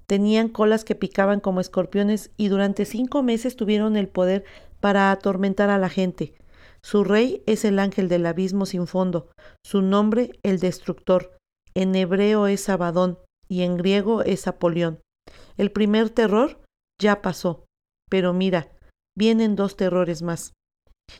Tenían 0.07 0.49
colas 0.49 0.85
que 0.85 0.95
picaban 0.95 1.39
como 1.39 1.61
escorpiones, 1.61 2.31
y 2.37 2.47
durante 2.47 2.85
cinco 2.85 3.23
meses 3.23 3.55
tuvieron 3.55 3.97
el 3.97 4.07
poder 4.07 4.43
para 4.79 5.11
atormentar 5.11 5.69
a 5.69 5.79
la 5.79 5.89
gente. 5.89 6.35
Su 6.81 7.03
rey 7.03 7.41
es 7.47 7.65
el 7.65 7.79
ángel 7.79 8.09
del 8.09 8.27
abismo 8.27 8.67
sin 8.67 8.85
fondo, 8.85 9.29
su 9.65 9.81
nombre 9.81 10.31
el 10.43 10.59
destructor. 10.59 11.35
En 11.75 11.93
hebreo 11.95 12.47
es 12.47 12.69
Abadón 12.69 13.19
y 13.49 13.63
en 13.63 13.77
griego 13.77 14.21
es 14.23 14.47
Apolión. 14.47 15.01
El 15.57 15.71
primer 15.71 16.09
terror 16.09 16.61
ya 17.01 17.21
pasó, 17.21 17.65
pero 18.09 18.33
mira, 18.33 18.71
vienen 19.17 19.55
dos 19.55 19.75
terrores 19.75 20.21
más. 20.21 20.53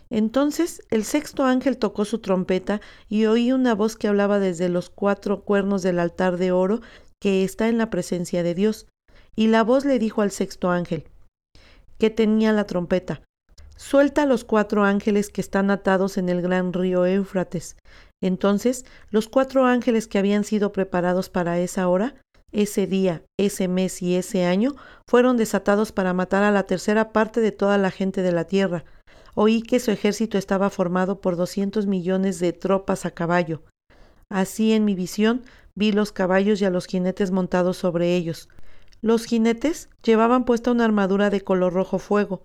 Entonces 0.10 0.82
el 0.90 1.04
sexto 1.04 1.44
ángel 1.44 1.78
tocó 1.78 2.06
su 2.06 2.20
trompeta 2.20 2.82
y 3.08 3.26
oí 3.26 3.52
una 3.52 3.76
voz 3.76 3.98
que 3.98 4.08
hablaba 4.08 4.40
desde 4.40 4.70
los 4.70 4.90
cuatro 4.90 5.44
cuernos 5.44 5.84
del 5.84 6.00
altar 6.00 6.38
de 6.38 6.52
oro 6.52 6.82
que 7.22 7.44
está 7.44 7.68
en 7.68 7.78
la 7.78 7.90
presencia 7.90 8.42
de 8.42 8.56
Dios. 8.56 8.88
Y 9.36 9.48
la 9.48 9.64
voz 9.64 9.84
le 9.84 10.00
dijo 10.00 10.22
al 10.22 10.32
sexto 10.32 10.72
ángel, 10.72 11.10
que 11.98 12.10
tenía 12.10 12.54
la 12.54 12.66
trompeta, 12.66 13.22
Suelta 13.78 14.24
a 14.24 14.26
los 14.26 14.46
cuatro 14.46 14.86
ángeles 14.86 15.30
que 15.30 15.42
están 15.42 15.70
atados 15.70 16.18
en 16.18 16.30
el 16.30 16.42
gran 16.42 16.72
río 16.72 17.06
Éufrates. 17.06 17.76
Entonces 18.22 18.86
los 19.10 19.28
cuatro 19.28 19.66
ángeles 19.66 20.08
que 20.08 20.18
habían 20.18 20.44
sido 20.44 20.72
preparados 20.72 21.30
para 21.30 21.60
esa 21.60 21.88
hora, 21.88 22.16
ese 22.52 22.88
día, 22.88 23.24
ese 23.38 23.68
mes 23.68 24.02
y 24.02 24.16
ese 24.16 24.46
año, 24.46 24.76
fueron 25.08 25.38
desatados 25.38 25.92
para 25.92 26.14
matar 26.14 26.44
a 26.44 26.52
la 26.52 26.64
tercera 26.64 27.12
parte 27.12 27.42
de 27.42 27.52
toda 27.52 27.78
la 27.78 27.92
gente 27.92 28.22
de 28.22 28.32
la 28.32 28.46
tierra. 28.46 28.86
Oí 29.34 29.62
que 29.62 29.82
su 29.82 29.92
ejército 29.92 30.38
estaba 30.38 30.70
formado 30.70 31.20
por 31.20 31.36
doscientos 31.36 31.86
millones 31.86 32.40
de 32.40 32.54
tropas 32.54 33.06
a 33.06 33.12
caballo. 33.12 33.64
Así 34.30 34.72
en 34.72 34.86
mi 34.86 34.96
visión 34.96 35.44
vi 35.76 35.92
los 35.92 36.14
caballos 36.14 36.62
y 36.62 36.66
a 36.66 36.70
los 36.70 36.86
jinetes 36.86 37.32
montados 37.32 37.78
sobre 37.78 38.16
ellos. 38.16 38.48
Los 39.02 39.26
jinetes 39.26 39.90
llevaban 40.04 40.46
puesta 40.46 40.72
una 40.72 40.86
armadura 40.86 41.30
de 41.30 41.42
color 41.42 41.74
rojo 41.74 42.00
fuego, 42.00 42.44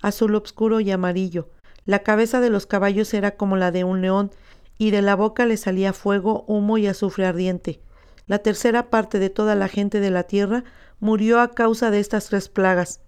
azul 0.00 0.36
obscuro 0.36 0.78
y 0.80 0.90
amarillo. 0.92 1.50
La 1.84 2.04
cabeza 2.04 2.40
de 2.40 2.50
los 2.50 2.66
caballos 2.66 3.12
era 3.14 3.36
como 3.36 3.56
la 3.56 3.72
de 3.72 3.82
un 3.82 4.00
león, 4.00 4.30
y 4.78 4.90
de 4.90 5.02
la 5.02 5.16
boca 5.16 5.44
le 5.44 5.56
salía 5.56 5.92
fuego, 5.92 6.44
humo 6.46 6.78
y 6.78 6.86
azufre 6.86 7.26
ardiente. 7.26 7.80
La 8.26 8.38
tercera 8.38 8.88
parte 8.88 9.18
de 9.18 9.30
toda 9.30 9.54
la 9.54 9.68
gente 9.68 10.00
de 10.00 10.10
la 10.10 10.22
tierra 10.22 10.64
murió 11.00 11.40
a 11.40 11.50
causa 11.50 11.90
de 11.90 12.00
estas 12.00 12.26
tres 12.28 12.48
plagas 12.48 13.00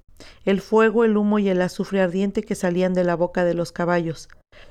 el 0.45 0.61
fuego, 0.61 1.05
el 1.05 1.17
humo 1.17 1.39
y 1.39 1.49
el 1.49 1.63
azufre 1.63 2.01
ardiente 2.01 2.43
que 2.43 2.55
salían 2.55 2.95
de 2.95 3.05
la 3.05 3.17
boca 3.17 3.45
de 3.45 3.55
los 3.55 3.73
caballos. 3.73 4.29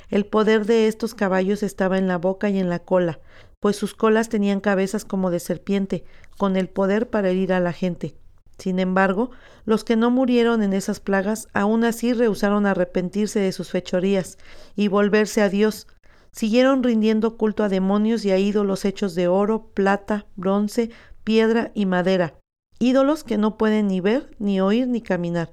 El 0.10 0.26
poder 0.26 0.66
de 0.66 0.88
estos 0.88 1.16
caballos 1.16 1.64
estaba 1.64 1.98
en 1.98 2.08
la 2.08 2.18
boca 2.18 2.50
y 2.50 2.60
en 2.60 2.70
la 2.70 2.80
cola, 2.80 3.20
pues 3.60 3.76
sus 3.76 3.94
colas 3.94 4.30
tenían 4.30 4.60
cabezas 4.60 5.06
como 5.06 5.32
de 5.32 5.40
serpiente, 5.40 6.04
con 6.38 6.56
el 6.56 6.70
poder 6.70 7.10
para 7.10 7.30
herir 7.30 7.54
a 7.54 7.60
la 7.60 7.74
gente. 7.74 8.16
Sin 8.58 8.80
embargo, 8.80 9.32
los 9.66 9.84
que 9.84 9.96
no 9.96 10.12
murieron 10.12 10.64
en 10.64 10.74
esas 10.74 11.00
plagas 11.00 11.48
aún 11.54 11.86
así 11.86 12.14
rehusaron 12.14 12.66
arrepentirse 12.66 13.40
de 13.40 13.54
sus 13.54 13.70
fechorías 13.70 14.38
y 14.76 14.90
volverse 14.90 15.42
a 15.42 15.50
Dios. 15.50 15.88
Siguieron 16.32 16.84
rindiendo 16.84 17.38
culto 17.38 17.64
a 17.64 17.70
demonios 17.70 18.26
y 18.26 18.32
a 18.32 18.38
ídolos 18.38 18.86
hechos 18.86 19.16
de 19.16 19.28
oro, 19.28 19.72
plata, 19.74 20.26
bronce, 20.36 20.92
piedra 21.24 21.72
y 21.74 21.86
madera, 21.86 22.36
ídolos 22.80 23.24
que 23.24 23.38
no 23.38 23.58
pueden 23.58 23.88
ni 23.88 24.00
ver, 24.00 24.36
ni 24.40 24.62
oír, 24.62 24.88
ni 24.88 25.02
caminar. 25.02 25.52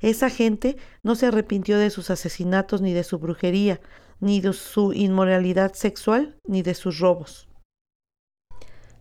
Esa 0.00 0.30
gente 0.30 0.76
no 1.02 1.14
se 1.14 1.26
arrepintió 1.26 1.78
de 1.78 1.90
sus 1.90 2.10
asesinatos, 2.10 2.80
ni 2.80 2.92
de 2.92 3.04
su 3.04 3.18
brujería, 3.18 3.80
ni 4.20 4.40
de 4.40 4.52
su 4.52 4.92
inmoralidad 4.92 5.72
sexual, 5.74 6.36
ni 6.46 6.62
de 6.62 6.74
sus 6.74 6.98
robos. 6.98 7.48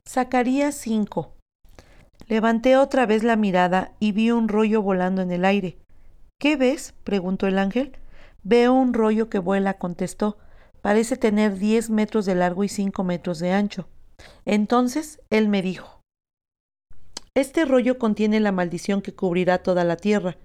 Zacarías 0.07 0.75
5 0.75 1.34
Levanté 2.27 2.77
otra 2.77 3.05
vez 3.05 3.24
la 3.24 3.36
mirada 3.36 3.93
y 4.00 4.12
vi 4.12 4.31
un 4.31 4.50
rollo 4.50 4.81
volando 4.81 5.22
en 5.22 5.31
el 5.31 5.46
aire. 5.46 5.77
¿Qué 6.39 6.55
ves? 6.55 6.93
preguntó 7.03 7.48
el 7.48 7.57
ángel. 7.57 7.93
Veo 8.43 8.74
un 8.74 8.93
rollo 8.93 9.29
que 9.29 9.39
vuela, 9.39 9.75
contestó. 9.75 10.38
Parece 10.81 11.17
tener 11.17 11.57
diez 11.57 11.89
metros 11.89 12.25
de 12.25 12.36
largo 12.36 12.63
y 12.63 12.69
cinco 12.69 13.03
metros 13.03 13.39
de 13.39 13.51
ancho. 13.51 13.88
Entonces 14.46 15.19
él 15.29 15.48
me 15.48 15.62
dijo 15.62 16.01
Este 17.36 17.65
rollo 17.65 17.98
contiene 17.98 18.39
la 18.39 18.51
maldición 18.51 19.01
que 19.01 19.13
cubrirá 19.13 19.60
toda 19.60 19.84
la 19.84 19.98
tierra. 19.98 20.38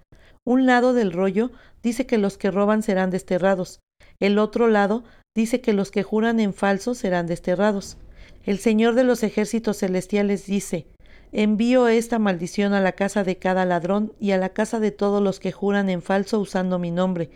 Un 0.45 0.67
lado 0.67 0.93
del 0.93 1.13
rollo 1.13 1.51
dice 1.83 2.07
que 2.07 2.19
los 2.19 2.37
que 2.37 2.51
roban 2.51 2.83
serán 2.83 3.11
desterrados. 3.11 3.81
El 4.19 4.39
otro 4.39 4.69
lado 4.69 5.05
dice 5.35 5.61
que 5.61 5.73
los 5.73 5.91
que 5.91 6.03
juran 6.03 6.41
en 6.41 6.53
falso 6.53 6.95
serán 6.95 7.27
desterrados. 7.27 7.97
El 8.45 8.59
Señor 8.59 8.95
de 8.95 9.05
los 9.05 9.23
ejércitos 9.23 9.79
celestiales 9.79 10.47
dice 10.47 10.87
Envío 11.35 11.89
esta 11.89 12.19
maldición 12.19 12.75
a 12.75 12.81
la 12.81 12.93
casa 12.93 13.25
de 13.25 13.37
cada 13.37 13.65
ladrón 13.65 14.13
y 14.21 14.33
a 14.33 14.37
la 14.37 14.51
casa 14.51 14.81
de 14.81 14.91
todos 14.91 15.23
los 15.23 15.41
que 15.41 15.51
juran 15.51 15.89
en 15.89 16.03
falso 16.03 16.39
usando 16.39 16.79
mi 16.79 16.91
nombre. 16.91 17.31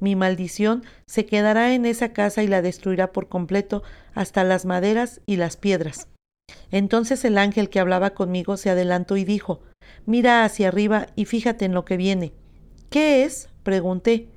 Mi 0.00 0.16
maldición 0.16 0.82
se 1.06 1.26
quedará 1.26 1.74
en 1.74 1.86
esa 1.86 2.12
casa 2.12 2.42
y 2.42 2.48
la 2.48 2.62
destruirá 2.62 3.12
por 3.12 3.28
completo 3.28 3.82
hasta 4.14 4.42
las 4.44 4.64
maderas 4.64 5.20
y 5.26 5.36
las 5.36 5.56
piedras. 5.56 6.08
Entonces 6.70 7.24
el 7.24 7.38
ángel 7.38 7.68
que 7.68 7.80
hablaba 7.80 8.10
conmigo 8.10 8.56
se 8.56 8.70
adelantó 8.70 9.16
y 9.16 9.24
dijo 9.24 9.60
Mira 10.06 10.44
hacia 10.44 10.68
arriba 10.68 11.06
y 11.14 11.26
fíjate 11.26 11.64
en 11.64 11.74
lo 11.74 11.84
que 11.84 11.96
viene. 11.96 12.32
¿Qué 12.88 13.24
es? 13.24 13.48
pregunté. 13.62 14.28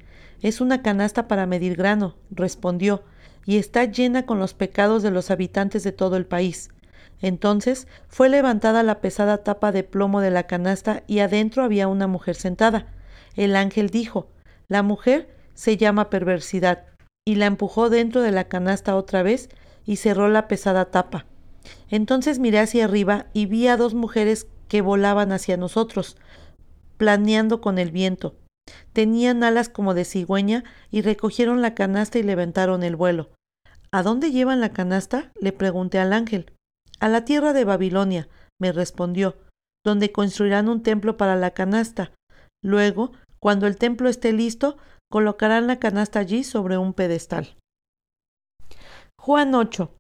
Es 0.42 0.60
una 0.60 0.82
canasta 0.82 1.28
para 1.28 1.46
medir 1.46 1.76
grano, 1.76 2.18
respondió, 2.30 3.04
y 3.46 3.58
está 3.58 3.86
llena 3.86 4.26
con 4.26 4.40
los 4.40 4.54
pecados 4.54 5.02
de 5.02 5.12
los 5.12 5.32
habitantes 5.32 5.84
de 5.84 5.94
todo 5.94 6.18
el 6.18 6.26
país. 6.26 6.70
Entonces 7.22 7.88
fue 8.10 8.28
levantada 8.28 8.84
la 8.84 9.00
pesada 9.00 9.38
tapa 9.40 9.72
de 9.72 9.84
plomo 9.84 10.20
de 10.20 10.32
la 10.32 10.44
canasta 10.44 11.04
y 11.08 11.20
adentro 11.20 11.64
había 11.64 11.88
una 11.88 12.08
mujer 12.08 12.36
sentada. 12.36 12.88
El 13.36 13.56
ángel 13.56 13.90
dijo, 13.90 14.28
La 14.68 14.84
mujer 14.84 15.30
se 15.54 15.78
llama 15.78 16.10
perversidad, 16.10 16.86
y 17.26 17.36
la 17.36 17.46
empujó 17.46 17.90
dentro 17.90 18.22
de 18.22 18.32
la 18.32 18.46
canasta 18.46 18.96
otra 18.96 19.24
vez 19.24 19.50
y 19.86 19.98
cerró 19.98 20.30
la 20.30 20.48
pesada 20.48 20.86
tapa. 20.86 21.26
Entonces 21.90 22.40
miré 22.40 22.60
hacia 22.60 22.86
arriba 22.86 23.28
y 23.34 23.46
vi 23.46 23.68
a 23.68 23.78
dos 23.78 23.94
mujeres 23.94 24.48
que 24.68 24.82
volaban 24.82 25.32
hacia 25.32 25.58
nosotros, 25.58 26.18
planeando 26.98 27.62
con 27.62 27.78
el 27.78 27.92
viento. 27.92 28.36
Tenían 28.94 29.44
alas 29.44 29.70
como 29.70 29.94
de 29.94 30.06
cigüeña 30.06 30.64
y 30.90 31.02
recogieron 31.02 31.62
la 31.62 31.76
canasta 31.76 32.20
y 32.20 32.24
levantaron 32.24 32.84
el 32.84 32.96
vuelo. 32.96 33.32
¿A 33.92 34.04
dónde 34.04 34.32
llevan 34.32 34.62
la 34.62 34.74
canasta? 34.74 35.32
le 35.40 35.52
pregunté 35.52 36.00
al 36.00 36.14
ángel. 36.14 36.52
A 37.00 37.10
la 37.10 37.26
tierra 37.26 37.54
de 37.54 37.66
Babilonia, 37.66 38.30
me 38.60 38.72
respondió, 38.72 39.38
donde 39.86 40.12
construirán 40.12 40.70
un 40.70 40.82
templo 40.82 41.18
para 41.18 41.36
la 41.36 41.52
canasta. 41.52 42.12
Luego, 42.64 43.12
cuando 43.40 43.68
el 43.68 43.78
templo 43.78 44.08
esté 44.08 44.32
listo, 44.32 44.78
colocarán 45.14 45.68
la 45.68 45.78
canasta 45.78 46.18
allí 46.18 46.44
sobre 46.44 46.80
un 46.80 46.96
pedestal. 46.96 47.56
Juan 49.22 49.54
8. 49.54 49.96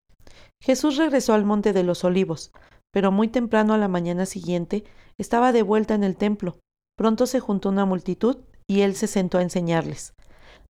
Jesús 0.60 0.98
regresó 0.98 1.36
al 1.36 1.46
monte 1.46 1.72
de 1.72 1.84
los 1.84 2.04
olivos, 2.04 2.52
pero 2.92 3.12
muy 3.12 3.28
temprano 3.28 3.76
a 3.76 3.78
la 3.78 3.88
mañana 3.88 4.26
siguiente 4.26 4.86
estaba 5.20 5.52
de 5.52 5.62
vuelta 5.62 5.94
en 5.94 6.04
el 6.04 6.18
templo. 6.18 6.58
Pronto 6.98 7.28
se 7.28 7.40
juntó 7.40 7.70
una 7.70 7.86
multitud 7.86 8.38
y 8.68 8.82
él 8.82 8.96
se 8.96 9.06
sentó 9.06 9.38
a 9.38 9.44
enseñarles. 9.44 10.16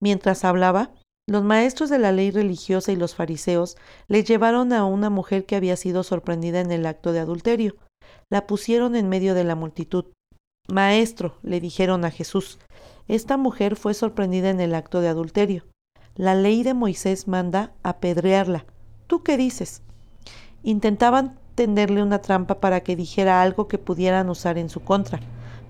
Mientras 0.00 0.44
hablaba, 0.44 0.90
los 1.28 1.44
maestros 1.44 1.88
de 1.88 2.00
la 2.00 2.10
ley 2.10 2.32
religiosa 2.32 2.90
y 2.90 2.96
los 2.96 3.14
fariseos 3.14 3.76
le 4.08 4.24
llevaron 4.24 4.72
a 4.72 4.84
una 4.84 5.08
mujer 5.08 5.46
que 5.46 5.54
había 5.54 5.76
sido 5.76 6.02
sorprendida 6.02 6.58
en 6.58 6.72
el 6.72 6.86
acto 6.86 7.12
de 7.12 7.20
adulterio. 7.20 7.76
La 8.28 8.48
pusieron 8.48 8.96
en 8.96 9.08
medio 9.08 9.34
de 9.34 9.44
la 9.44 9.54
multitud. 9.54 10.06
Maestro, 10.68 11.38
le 11.42 11.60
dijeron 11.60 12.04
a 12.04 12.10
Jesús, 12.10 12.58
esta 13.08 13.36
mujer 13.36 13.76
fue 13.76 13.94
sorprendida 13.94 14.50
en 14.50 14.60
el 14.60 14.74
acto 14.74 15.00
de 15.00 15.08
adulterio. 15.08 15.64
La 16.14 16.34
ley 16.34 16.62
de 16.62 16.74
Moisés 16.74 17.26
manda 17.28 17.72
apedrearla. 17.82 18.66
¿Tú 19.06 19.22
qué 19.22 19.36
dices? 19.36 19.82
Intentaban 20.62 21.38
tenderle 21.54 22.02
una 22.02 22.20
trampa 22.20 22.60
para 22.60 22.80
que 22.80 22.96
dijera 22.96 23.42
algo 23.42 23.68
que 23.68 23.78
pudieran 23.78 24.30
usar 24.30 24.58
en 24.58 24.68
su 24.68 24.80
contra. 24.80 25.20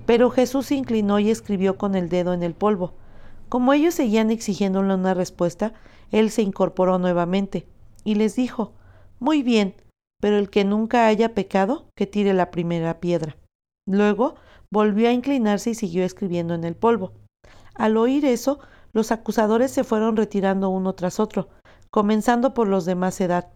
Pero 0.07 0.31
Jesús 0.31 0.67
se 0.67 0.75
inclinó 0.75 1.19
y 1.19 1.31
escribió 1.31 1.79
con 1.79 1.95
el 1.95 2.09
dedo 2.09 2.35
en 2.35 2.43
el 2.43 2.55
polvo. 2.55 2.95
Como 3.49 3.73
ellos 3.73 3.95
seguían 3.95 4.31
exigiéndole 4.31 4.95
una 4.95 5.15
respuesta, 5.15 5.75
él 6.11 6.31
se 6.31 6.43
incorporó 6.43 6.99
nuevamente 6.99 7.67
y 8.05 8.15
les 8.17 8.37
dijo, 8.37 8.73
Muy 9.21 9.43
bien, 9.43 9.75
pero 10.21 10.39
el 10.39 10.51
que 10.51 10.65
nunca 10.65 11.07
haya 11.07 11.35
pecado, 11.35 11.87
que 11.97 12.07
tire 12.07 12.35
la 12.35 12.51
primera 12.51 13.01
piedra. 13.01 13.37
Luego 13.87 14.37
volvió 14.71 15.09
a 15.09 15.13
inclinarse 15.13 15.71
y 15.71 15.75
siguió 15.75 16.05
escribiendo 16.05 16.55
en 16.55 16.65
el 16.65 16.77
polvo. 16.77 17.13
Al 17.75 17.97
oír 17.97 18.25
eso, 18.25 18.59
los 18.93 19.13
acusadores 19.13 19.71
se 19.71 19.85
fueron 19.85 20.17
retirando 20.17 20.69
uno 20.69 20.93
tras 20.95 21.21
otro, 21.21 21.49
comenzando 21.91 22.55
por 22.55 22.69
los 22.69 22.85
de 22.85 22.95
más 22.95 23.21
edad, 23.21 23.49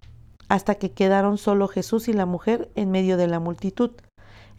hasta 0.48 0.76
que 0.76 0.92
quedaron 0.92 1.38
solo 1.38 1.68
Jesús 1.68 2.08
y 2.08 2.12
la 2.12 2.26
mujer 2.26 2.70
en 2.74 2.90
medio 2.90 3.16
de 3.16 3.26
la 3.26 3.40
multitud. 3.40 3.90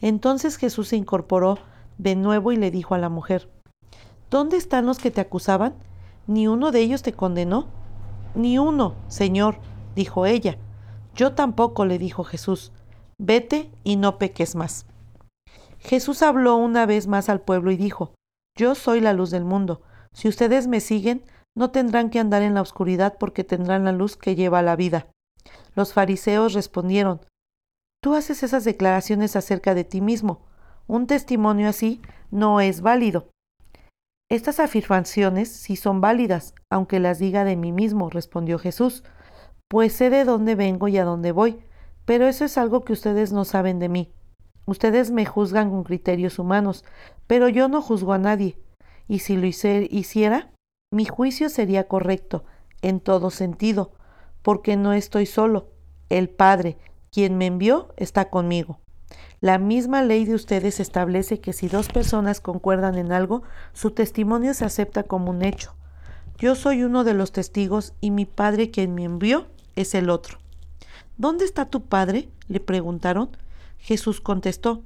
Entonces 0.01 0.57
Jesús 0.57 0.89
se 0.89 0.97
incorporó 0.97 1.57
de 1.97 2.15
nuevo 2.15 2.51
y 2.51 2.57
le 2.57 2.71
dijo 2.71 2.93
a 2.93 2.99
la 2.99 3.09
mujer, 3.09 3.49
¿Dónde 4.29 4.57
están 4.57 4.85
los 4.85 4.99
que 4.99 5.09
te 5.09 5.21
acusaban? 5.21 5.75
¿Ni 6.27 6.47
uno 6.47 6.71
de 6.71 6.81
ellos 6.81 7.01
te 7.01 7.13
condenó? 7.13 7.67
Ni 8.35 8.59
uno, 8.59 8.95
Señor, 9.07 9.57
dijo 9.95 10.25
ella. 10.25 10.57
Yo 11.15 11.33
tampoco, 11.33 11.85
le 11.85 11.97
dijo 11.97 12.23
Jesús. 12.23 12.71
Vete 13.17 13.71
y 13.83 13.95
no 13.95 14.17
peques 14.17 14.55
más. 14.55 14.85
Jesús 15.79 16.21
habló 16.21 16.57
una 16.57 16.85
vez 16.85 17.07
más 17.07 17.29
al 17.29 17.39
pueblo 17.39 17.71
y 17.71 17.77
dijo, 17.77 18.13
Yo 18.57 18.73
soy 18.73 19.01
la 19.01 19.13
luz 19.13 19.29
del 19.29 19.45
mundo. 19.45 19.83
Si 20.13 20.27
ustedes 20.27 20.67
me 20.67 20.79
siguen, 20.79 21.23
no 21.55 21.69
tendrán 21.69 22.09
que 22.09 22.19
andar 22.19 22.41
en 22.41 22.55
la 22.55 22.61
oscuridad 22.61 23.17
porque 23.19 23.43
tendrán 23.43 23.85
la 23.85 23.91
luz 23.91 24.17
que 24.17 24.35
lleva 24.35 24.59
a 24.59 24.63
la 24.63 24.75
vida. 24.75 25.07
Los 25.75 25.93
fariseos 25.93 26.53
respondieron, 26.53 27.21
Tú 28.01 28.15
haces 28.15 28.41
esas 28.41 28.63
declaraciones 28.63 29.35
acerca 29.35 29.75
de 29.75 29.83
ti 29.83 30.01
mismo. 30.01 30.45
Un 30.87 31.05
testimonio 31.05 31.69
así 31.69 32.01
no 32.31 32.59
es 32.59 32.81
válido. 32.81 33.29
Estas 34.29 34.59
afirmaciones 34.59 35.49
sí 35.49 35.75
son 35.75 36.01
válidas, 36.01 36.55
aunque 36.71 36.99
las 36.99 37.19
diga 37.19 37.43
de 37.43 37.55
mí 37.55 37.71
mismo, 37.71 38.09
respondió 38.09 38.57
Jesús, 38.59 39.03
pues 39.67 39.93
sé 39.93 40.09
de 40.09 40.25
dónde 40.25 40.55
vengo 40.55 40.87
y 40.87 40.97
a 40.97 41.05
dónde 41.05 41.31
voy, 41.31 41.59
pero 42.05 42.27
eso 42.27 42.43
es 42.43 42.57
algo 42.57 42.83
que 42.83 42.93
ustedes 42.93 43.31
no 43.31 43.45
saben 43.45 43.79
de 43.79 43.89
mí. 43.89 44.13
Ustedes 44.65 45.11
me 45.11 45.25
juzgan 45.25 45.69
con 45.69 45.83
criterios 45.83 46.39
humanos, 46.39 46.83
pero 47.27 47.49
yo 47.49 47.67
no 47.67 47.81
juzgo 47.81 48.13
a 48.13 48.17
nadie, 48.17 48.57
y 49.07 49.19
si 49.19 49.37
lo 49.37 49.45
hiciera, 49.45 50.51
mi 50.91 51.05
juicio 51.05 51.49
sería 51.49 51.87
correcto, 51.87 52.45
en 52.81 52.99
todo 52.99 53.29
sentido, 53.29 53.91
porque 54.41 54.77
no 54.77 54.93
estoy 54.93 55.25
solo. 55.25 55.69
El 56.09 56.29
Padre, 56.29 56.77
quien 57.11 57.37
me 57.37 57.45
envió, 57.45 57.93
está 57.97 58.29
conmigo. 58.29 58.79
La 59.39 59.59
misma 59.59 60.01
ley 60.01 60.25
de 60.25 60.33
ustedes 60.33 60.79
establece 60.79 61.39
que 61.39 61.53
si 61.53 61.67
dos 61.67 61.89
personas 61.89 62.41
concuerdan 62.41 62.97
en 62.97 63.11
algo, 63.11 63.43
su 63.73 63.91
testimonio 63.91 64.53
se 64.53 64.65
acepta 64.65 65.03
como 65.03 65.31
un 65.31 65.43
hecho. 65.43 65.75
Yo 66.37 66.55
soy 66.55 66.83
uno 66.83 67.03
de 67.03 67.13
los 67.13 67.31
testigos 67.31 67.93
y 67.99 68.11
mi 68.11 68.25
padre 68.25 68.71
quien 68.71 68.95
me 68.95 69.03
envió 69.03 69.47
es 69.75 69.93
el 69.95 70.09
otro. 70.09 70.39
¿Dónde 71.17 71.45
está 71.45 71.65
tu 71.65 71.85
padre? 71.85 72.29
le 72.47 72.59
preguntaron. 72.59 73.29
Jesús 73.77 74.21
contestó, 74.21 74.83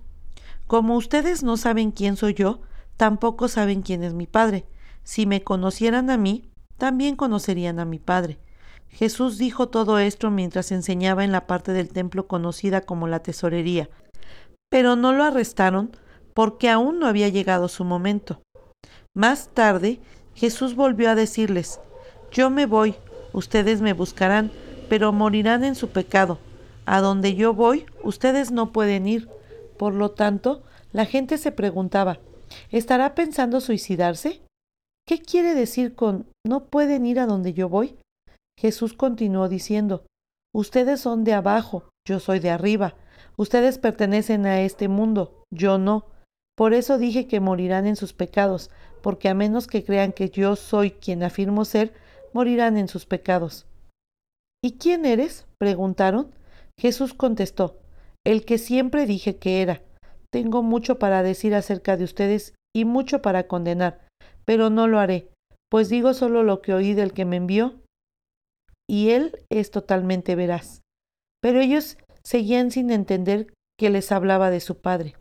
Como 0.71 0.95
ustedes 0.95 1.43
no 1.43 1.57
saben 1.57 1.91
quién 1.91 2.15
soy 2.15 2.33
yo, 2.33 2.61
tampoco 2.95 3.49
saben 3.49 3.81
quién 3.81 4.03
es 4.03 4.13
mi 4.13 4.25
padre. 4.25 4.63
Si 5.03 5.25
me 5.25 5.43
conocieran 5.43 6.09
a 6.09 6.15
mí, 6.15 6.49
también 6.77 7.17
conocerían 7.17 7.77
a 7.81 7.83
mi 7.85 7.99
padre. 7.99 8.39
Jesús 8.87 9.37
dijo 9.37 9.67
todo 9.67 9.99
esto 9.99 10.31
mientras 10.31 10.71
enseñaba 10.71 11.25
en 11.25 11.33
la 11.33 11.45
parte 11.45 11.73
del 11.73 11.89
templo 11.89 12.27
conocida 12.27 12.79
como 12.79 13.09
la 13.09 13.19
tesorería 13.19 13.89
pero 14.71 14.95
no 14.95 15.11
lo 15.11 15.25
arrestaron 15.25 15.91
porque 16.33 16.69
aún 16.69 16.97
no 16.97 17.05
había 17.05 17.27
llegado 17.27 17.67
su 17.67 17.83
momento. 17.83 18.41
Más 19.13 19.49
tarde, 19.53 19.99
Jesús 20.33 20.75
volvió 20.75 21.09
a 21.09 21.15
decirles, 21.15 21.81
Yo 22.31 22.49
me 22.49 22.65
voy, 22.65 22.95
ustedes 23.33 23.81
me 23.81 23.91
buscarán, 23.91 24.49
pero 24.87 25.11
morirán 25.11 25.65
en 25.65 25.75
su 25.75 25.89
pecado. 25.89 26.39
A 26.85 27.01
donde 27.01 27.35
yo 27.35 27.53
voy, 27.53 27.85
ustedes 28.01 28.51
no 28.51 28.71
pueden 28.71 29.07
ir. 29.07 29.27
Por 29.77 29.93
lo 29.93 30.11
tanto, 30.11 30.63
la 30.93 31.05
gente 31.05 31.37
se 31.37 31.51
preguntaba, 31.51 32.19
¿estará 32.69 33.15
pensando 33.15 33.61
suicidarse? 33.61 34.41
¿Qué 35.07 35.21
quiere 35.21 35.55
decir 35.55 35.95
con 35.95 36.27
no 36.45 36.65
pueden 36.65 37.05
ir 37.05 37.19
a 37.19 37.25
donde 37.25 37.53
yo 37.53 37.69
voy? 37.69 37.97
Jesús 38.59 38.93
continuó 38.93 39.49
diciendo, 39.49 40.05
Ustedes 40.53 40.99
son 40.99 41.23
de 41.23 41.33
abajo, 41.33 41.89
yo 42.07 42.19
soy 42.19 42.39
de 42.39 42.49
arriba. 42.49 42.95
Ustedes 43.37 43.77
pertenecen 43.77 44.45
a 44.45 44.61
este 44.61 44.87
mundo, 44.87 45.43
yo 45.51 45.77
no. 45.77 46.05
Por 46.57 46.73
eso 46.73 46.97
dije 46.97 47.27
que 47.27 47.39
morirán 47.39 47.87
en 47.87 47.95
sus 47.95 48.13
pecados, 48.13 48.69
porque 49.01 49.29
a 49.29 49.33
menos 49.33 49.67
que 49.67 49.83
crean 49.83 50.11
que 50.11 50.29
yo 50.29 50.55
soy 50.55 50.91
quien 50.91 51.23
afirmo 51.23 51.65
ser, 51.65 51.93
morirán 52.33 52.77
en 52.77 52.87
sus 52.87 53.05
pecados. 53.05 53.65
¿Y 54.63 54.73
quién 54.73 55.05
eres? 55.05 55.47
preguntaron. 55.57 56.35
Jesús 56.77 57.13
contestó, 57.13 57.79
el 58.25 58.45
que 58.45 58.57
siempre 58.57 59.05
dije 59.05 59.37
que 59.37 59.61
era. 59.61 59.81
Tengo 60.31 60.63
mucho 60.63 60.97
para 60.97 61.23
decir 61.23 61.53
acerca 61.53 61.97
de 61.97 62.05
ustedes 62.05 62.55
y 62.73 62.85
mucho 62.85 63.21
para 63.21 63.47
condenar, 63.47 64.07
pero 64.45 64.69
no 64.69 64.87
lo 64.87 64.99
haré, 64.99 65.29
pues 65.69 65.89
digo 65.89 66.13
solo 66.13 66.43
lo 66.43 66.61
que 66.61 66.73
oí 66.73 66.93
del 66.93 67.13
que 67.13 67.25
me 67.25 67.35
envió, 67.35 67.81
y 68.89 69.11
él 69.11 69.39
es 69.49 69.71
totalmente 69.71 70.35
veraz. 70.35 70.81
Pero 71.41 71.59
ellos 71.59 71.97
seguían 72.23 72.71
sin 72.71 72.91
entender 72.91 73.53
que 73.79 73.89
les 73.89 74.11
hablaba 74.11 74.49
de 74.51 74.59
su 74.59 74.79
Padre. 74.79 75.15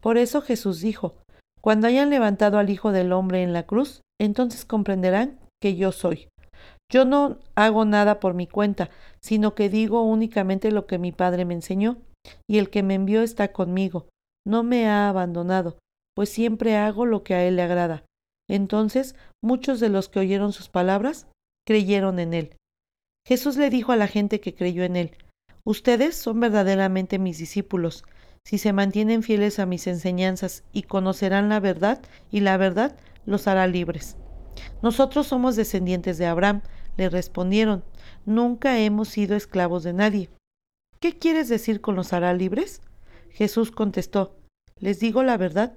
Por 0.00 0.18
eso 0.18 0.42
Jesús 0.42 0.80
dijo, 0.80 1.16
Cuando 1.60 1.86
hayan 1.86 2.10
levantado 2.10 2.58
al 2.58 2.70
Hijo 2.70 2.92
del 2.92 3.12
Hombre 3.12 3.42
en 3.42 3.52
la 3.52 3.64
cruz, 3.64 4.02
entonces 4.20 4.64
comprenderán 4.64 5.38
que 5.62 5.76
yo 5.76 5.92
soy. 5.92 6.28
Yo 6.92 7.04
no 7.04 7.38
hago 7.54 7.84
nada 7.84 8.20
por 8.20 8.34
mi 8.34 8.46
cuenta, 8.46 8.90
sino 9.20 9.54
que 9.54 9.68
digo 9.68 10.02
únicamente 10.02 10.70
lo 10.70 10.86
que 10.86 10.98
mi 10.98 11.12
Padre 11.12 11.44
me 11.44 11.54
enseñó, 11.54 11.98
y 12.48 12.58
el 12.58 12.70
que 12.70 12.82
me 12.82 12.94
envió 12.94 13.22
está 13.22 13.52
conmigo. 13.52 14.08
No 14.46 14.62
me 14.62 14.86
ha 14.88 15.08
abandonado, 15.08 15.78
pues 16.14 16.28
siempre 16.28 16.76
hago 16.76 17.06
lo 17.06 17.22
que 17.22 17.34
a 17.34 17.44
él 17.44 17.56
le 17.56 17.62
agrada. 17.62 18.04
Entonces 18.48 19.14
muchos 19.42 19.80
de 19.80 19.88
los 19.88 20.08
que 20.08 20.20
oyeron 20.20 20.52
sus 20.52 20.68
palabras 20.68 21.28
creyeron 21.66 22.18
en 22.18 22.34
él. 22.34 22.56
Jesús 23.26 23.56
le 23.56 23.70
dijo 23.70 23.92
a 23.92 23.96
la 23.96 24.06
gente 24.06 24.40
que 24.40 24.54
creyó 24.54 24.84
en 24.84 24.96
él, 24.96 25.16
Ustedes 25.66 26.14
son 26.14 26.40
verdaderamente 26.40 27.18
mis 27.18 27.38
discípulos, 27.38 28.04
si 28.44 28.58
se 28.58 28.74
mantienen 28.74 29.22
fieles 29.22 29.58
a 29.58 29.64
mis 29.64 29.86
enseñanzas 29.86 30.62
y 30.74 30.82
conocerán 30.82 31.48
la 31.48 31.58
verdad, 31.58 32.02
y 32.30 32.40
la 32.40 32.58
verdad 32.58 32.98
los 33.24 33.46
hará 33.46 33.66
libres. 33.66 34.18
Nosotros 34.82 35.26
somos 35.26 35.56
descendientes 35.56 36.18
de 36.18 36.26
Abraham, 36.26 36.60
le 36.98 37.08
respondieron, 37.08 37.82
nunca 38.26 38.78
hemos 38.78 39.08
sido 39.08 39.36
esclavos 39.36 39.82
de 39.84 39.94
nadie. 39.94 40.28
¿Qué 41.00 41.18
quieres 41.18 41.48
decir 41.48 41.80
con 41.80 41.96
los 41.96 42.12
hará 42.12 42.34
libres? 42.34 42.82
Jesús 43.34 43.72
contestó, 43.72 44.38
les 44.78 45.00
digo 45.00 45.24
la 45.24 45.36
verdad, 45.36 45.74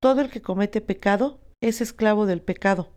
todo 0.00 0.22
el 0.22 0.30
que 0.30 0.40
comete 0.40 0.80
pecado 0.80 1.40
es 1.60 1.82
esclavo 1.82 2.24
del 2.24 2.40
pecado. 2.40 2.90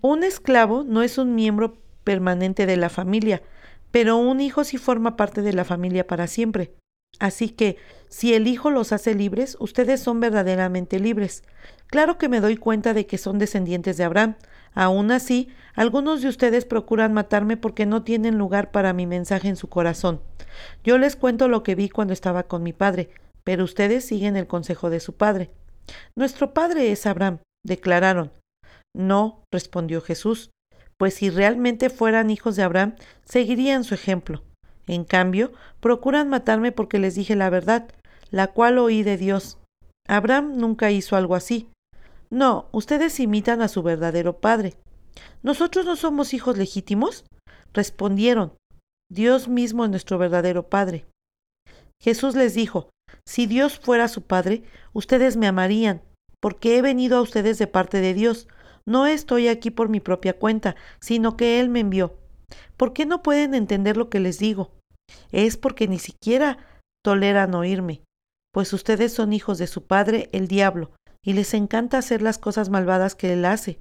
Un 0.00 0.22
esclavo 0.22 0.84
no 0.84 1.02
es 1.02 1.18
un 1.18 1.34
miembro 1.34 1.82
permanente 2.04 2.66
de 2.66 2.76
la 2.76 2.88
familia, 2.88 3.42
pero 3.90 4.16
un 4.16 4.40
hijo 4.40 4.62
sí 4.62 4.78
forma 4.78 5.16
parte 5.16 5.42
de 5.42 5.52
la 5.52 5.64
familia 5.64 6.06
para 6.06 6.28
siempre. 6.28 6.74
Así 7.18 7.50
que, 7.50 7.76
si 8.08 8.34
el 8.34 8.46
Hijo 8.46 8.70
los 8.70 8.92
hace 8.92 9.14
libres, 9.14 9.56
ustedes 9.60 10.00
son 10.00 10.20
verdaderamente 10.20 10.98
libres. 10.98 11.44
Claro 11.86 12.18
que 12.18 12.28
me 12.28 12.40
doy 12.40 12.56
cuenta 12.56 12.94
de 12.94 13.06
que 13.06 13.18
son 13.18 13.38
descendientes 13.38 13.96
de 13.96 14.04
Abraham. 14.04 14.36
Aún 14.74 15.10
así, 15.10 15.48
algunos 15.74 16.22
de 16.22 16.28
ustedes 16.28 16.64
procuran 16.64 17.12
matarme 17.12 17.56
porque 17.56 17.86
no 17.86 18.02
tienen 18.02 18.38
lugar 18.38 18.70
para 18.70 18.92
mi 18.92 19.06
mensaje 19.06 19.48
en 19.48 19.56
su 19.56 19.68
corazón. 19.68 20.20
Yo 20.84 20.98
les 20.98 21.16
cuento 21.16 21.48
lo 21.48 21.62
que 21.62 21.74
vi 21.74 21.88
cuando 21.88 22.12
estaba 22.12 22.44
con 22.44 22.62
mi 22.62 22.72
padre, 22.72 23.10
pero 23.44 23.64
ustedes 23.64 24.04
siguen 24.04 24.36
el 24.36 24.46
consejo 24.46 24.90
de 24.90 25.00
su 25.00 25.14
padre. 25.16 25.50
Nuestro 26.16 26.54
padre 26.54 26.92
es 26.92 27.06
Abraham, 27.06 27.38
declararon. 27.64 28.32
No, 28.94 29.44
respondió 29.50 30.00
Jesús 30.00 30.50
pues 31.02 31.14
si 31.14 31.30
realmente 31.30 31.90
fueran 31.90 32.30
hijos 32.30 32.54
de 32.54 32.62
Abraham, 32.62 32.94
seguirían 33.24 33.82
su 33.82 33.92
ejemplo. 33.92 34.44
En 34.92 35.04
cambio, 35.04 35.52
procuran 35.80 36.28
matarme 36.28 36.70
porque 36.70 36.98
les 36.98 37.14
dije 37.14 37.34
la 37.34 37.48
verdad, 37.48 37.88
la 38.30 38.48
cual 38.48 38.76
oí 38.76 39.02
de 39.02 39.16
Dios. 39.16 39.56
Abraham 40.06 40.58
nunca 40.58 40.90
hizo 40.90 41.16
algo 41.16 41.34
así. 41.34 41.70
No, 42.28 42.68
ustedes 42.72 43.18
imitan 43.18 43.62
a 43.62 43.68
su 43.68 43.82
verdadero 43.82 44.36
padre. 44.36 44.74
¿Nosotros 45.42 45.86
no 45.86 45.96
somos 45.96 46.34
hijos 46.34 46.58
legítimos? 46.58 47.24
Respondieron, 47.72 48.52
Dios 49.10 49.48
mismo 49.48 49.84
es 49.84 49.90
nuestro 49.90 50.18
verdadero 50.18 50.68
padre. 50.68 51.06
Jesús 51.98 52.34
les 52.34 52.52
dijo, 52.52 52.90
si 53.26 53.46
Dios 53.46 53.78
fuera 53.78 54.08
su 54.08 54.20
padre, 54.20 54.62
ustedes 54.92 55.38
me 55.38 55.46
amarían, 55.46 56.02
porque 56.38 56.76
he 56.76 56.82
venido 56.82 57.16
a 57.16 57.22
ustedes 57.22 57.56
de 57.58 57.66
parte 57.66 58.02
de 58.02 58.12
Dios, 58.12 58.46
no 58.84 59.06
estoy 59.06 59.48
aquí 59.48 59.70
por 59.70 59.88
mi 59.88 60.00
propia 60.00 60.38
cuenta, 60.38 60.76
sino 61.00 61.38
que 61.38 61.60
Él 61.60 61.70
me 61.70 61.80
envió. 61.80 62.18
¿Por 62.76 62.92
qué 62.92 63.06
no 63.06 63.22
pueden 63.22 63.54
entender 63.54 63.96
lo 63.96 64.10
que 64.10 64.20
les 64.20 64.38
digo? 64.38 64.70
Es 65.30 65.56
porque 65.56 65.88
ni 65.88 65.98
siquiera 65.98 66.58
toleran 67.02 67.54
oírme, 67.54 68.02
pues 68.52 68.72
ustedes 68.72 69.12
son 69.12 69.32
hijos 69.32 69.58
de 69.58 69.66
su 69.66 69.86
padre, 69.86 70.28
el 70.32 70.46
diablo, 70.46 70.92
y 71.24 71.32
les 71.32 71.54
encanta 71.54 71.98
hacer 71.98 72.22
las 72.22 72.38
cosas 72.38 72.68
malvadas 72.68 73.14
que 73.14 73.32
él 73.32 73.44
hace. 73.44 73.80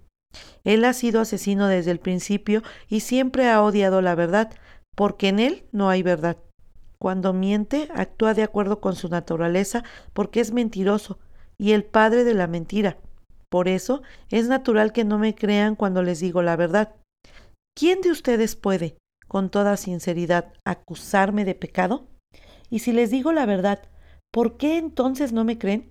Él 0.64 0.86
ha 0.86 0.94
sido 0.94 1.22
asesino 1.22 1.68
desde 1.68 1.92
el 1.92 2.00
principio 2.00 2.64
y 2.88 3.02
siempre 3.02 3.50
ha 3.50 3.62
odiado 3.62 4.02
la 4.02 4.16
verdad, 4.16 4.54
porque 4.96 5.28
en 5.28 5.40
él 5.40 5.66
no 5.72 5.90
hay 5.90 6.04
verdad. 6.04 6.38
Cuando 7.00 7.34
miente, 7.34 7.90
actúa 7.94 8.34
de 8.34 8.44
acuerdo 8.44 8.80
con 8.80 8.96
su 8.96 9.10
naturaleza, 9.10 9.84
porque 10.14 10.40
es 10.40 10.54
mentiroso 10.54 11.20
y 11.58 11.74
el 11.74 11.84
padre 11.84 12.24
de 12.24 12.34
la 12.34 12.48
mentira. 12.48 12.98
Por 13.50 13.68
eso 13.68 14.02
es 14.30 14.48
natural 14.48 14.94
que 14.94 15.04
no 15.04 15.18
me 15.18 15.36
crean 15.36 15.76
cuando 15.76 16.04
les 16.04 16.20
digo 16.20 16.42
la 16.42 16.56
verdad. 16.56 16.96
¿Quién 17.76 18.02
de 18.02 18.12
ustedes 18.12 18.56
puede, 18.56 18.98
con 19.32 19.50
toda 19.50 19.78
sinceridad, 19.78 20.52
acusarme 20.66 21.46
de 21.46 21.56
pecado? 21.56 22.06
Y 22.70 22.80
si 22.80 22.92
les 22.92 23.12
digo 23.12 23.32
la 23.32 23.46
verdad, 23.46 23.80
¿por 24.30 24.58
qué 24.58 24.78
entonces 24.78 25.32
no 25.32 25.46
me 25.46 25.58
creen? 25.58 25.90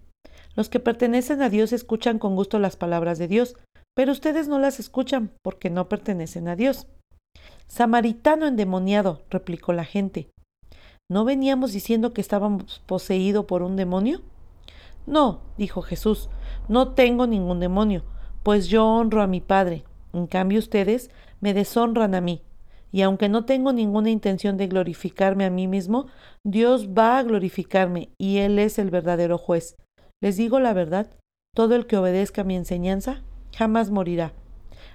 Los 0.57 0.69
que 0.69 0.79
pertenecen 0.79 1.41
a 1.41 1.49
Dios 1.49 1.73
escuchan 1.73 2.19
con 2.19 2.37
gusto 2.37 2.59
las 2.59 2.77
palabras 2.77 3.17
de 3.17 3.29
Dios, 3.29 3.57
pero 3.97 4.13
ustedes 4.13 4.47
no 4.47 4.59
las 4.59 4.79
escuchan 4.79 5.31
porque 5.43 5.71
no 5.71 5.89
pertenecen 5.89 6.49
a 6.49 6.55
Dios. 6.55 6.87
Samaritano 7.67 8.47
endemoniado, 8.47 9.23
replicó 9.31 9.73
la 9.73 9.87
gente. 9.87 10.29
¿No 11.11 11.25
veníamos 11.25 11.73
diciendo 11.73 12.13
que 12.13 12.21
estábamos 12.21 12.83
poseídos 12.85 13.47
por 13.47 13.63
un 13.63 13.75
demonio? 13.75 14.21
No, 15.07 15.41
dijo 15.57 15.81
Jesús, 15.81 16.29
no 16.69 16.93
tengo 16.93 17.27
ningún 17.27 17.59
demonio, 17.59 18.03
pues 18.43 18.69
yo 18.69 18.87
honro 18.87 19.23
a 19.23 19.27
mi 19.27 19.41
Padre. 19.41 19.85
En 20.13 20.27
cambio 20.27 20.59
ustedes 20.59 21.11
me 21.41 21.55
deshonran 21.55 22.15
a 22.15 22.21
mí. 22.21 22.43
Y 22.93 23.03
aunque 23.03 23.29
no 23.29 23.45
tengo 23.45 23.73
ninguna 23.73 24.11
intención 24.11 24.57
de 24.57 24.67
glorificarme 24.67 25.45
a 25.45 25.51
mí 25.51 25.67
mismo, 25.67 26.07
Dios 26.45 26.89
va 26.89 27.19
a 27.19 27.23
glorificarme 27.23 28.11
y 28.19 28.39
Él 28.39 28.59
es 28.59 28.79
el 28.79 28.91
verdadero 28.91 29.39
juez. 29.39 29.77
Les 30.23 30.37
digo 30.37 30.61
la 30.61 30.73
verdad, 30.73 31.11
todo 31.55 31.75
el 31.75 31.87
que 31.87 31.97
obedezca 31.97 32.45
mi 32.45 32.57
enseñanza 32.57 33.23
jamás 33.57 33.91
morirá. 33.91 34.33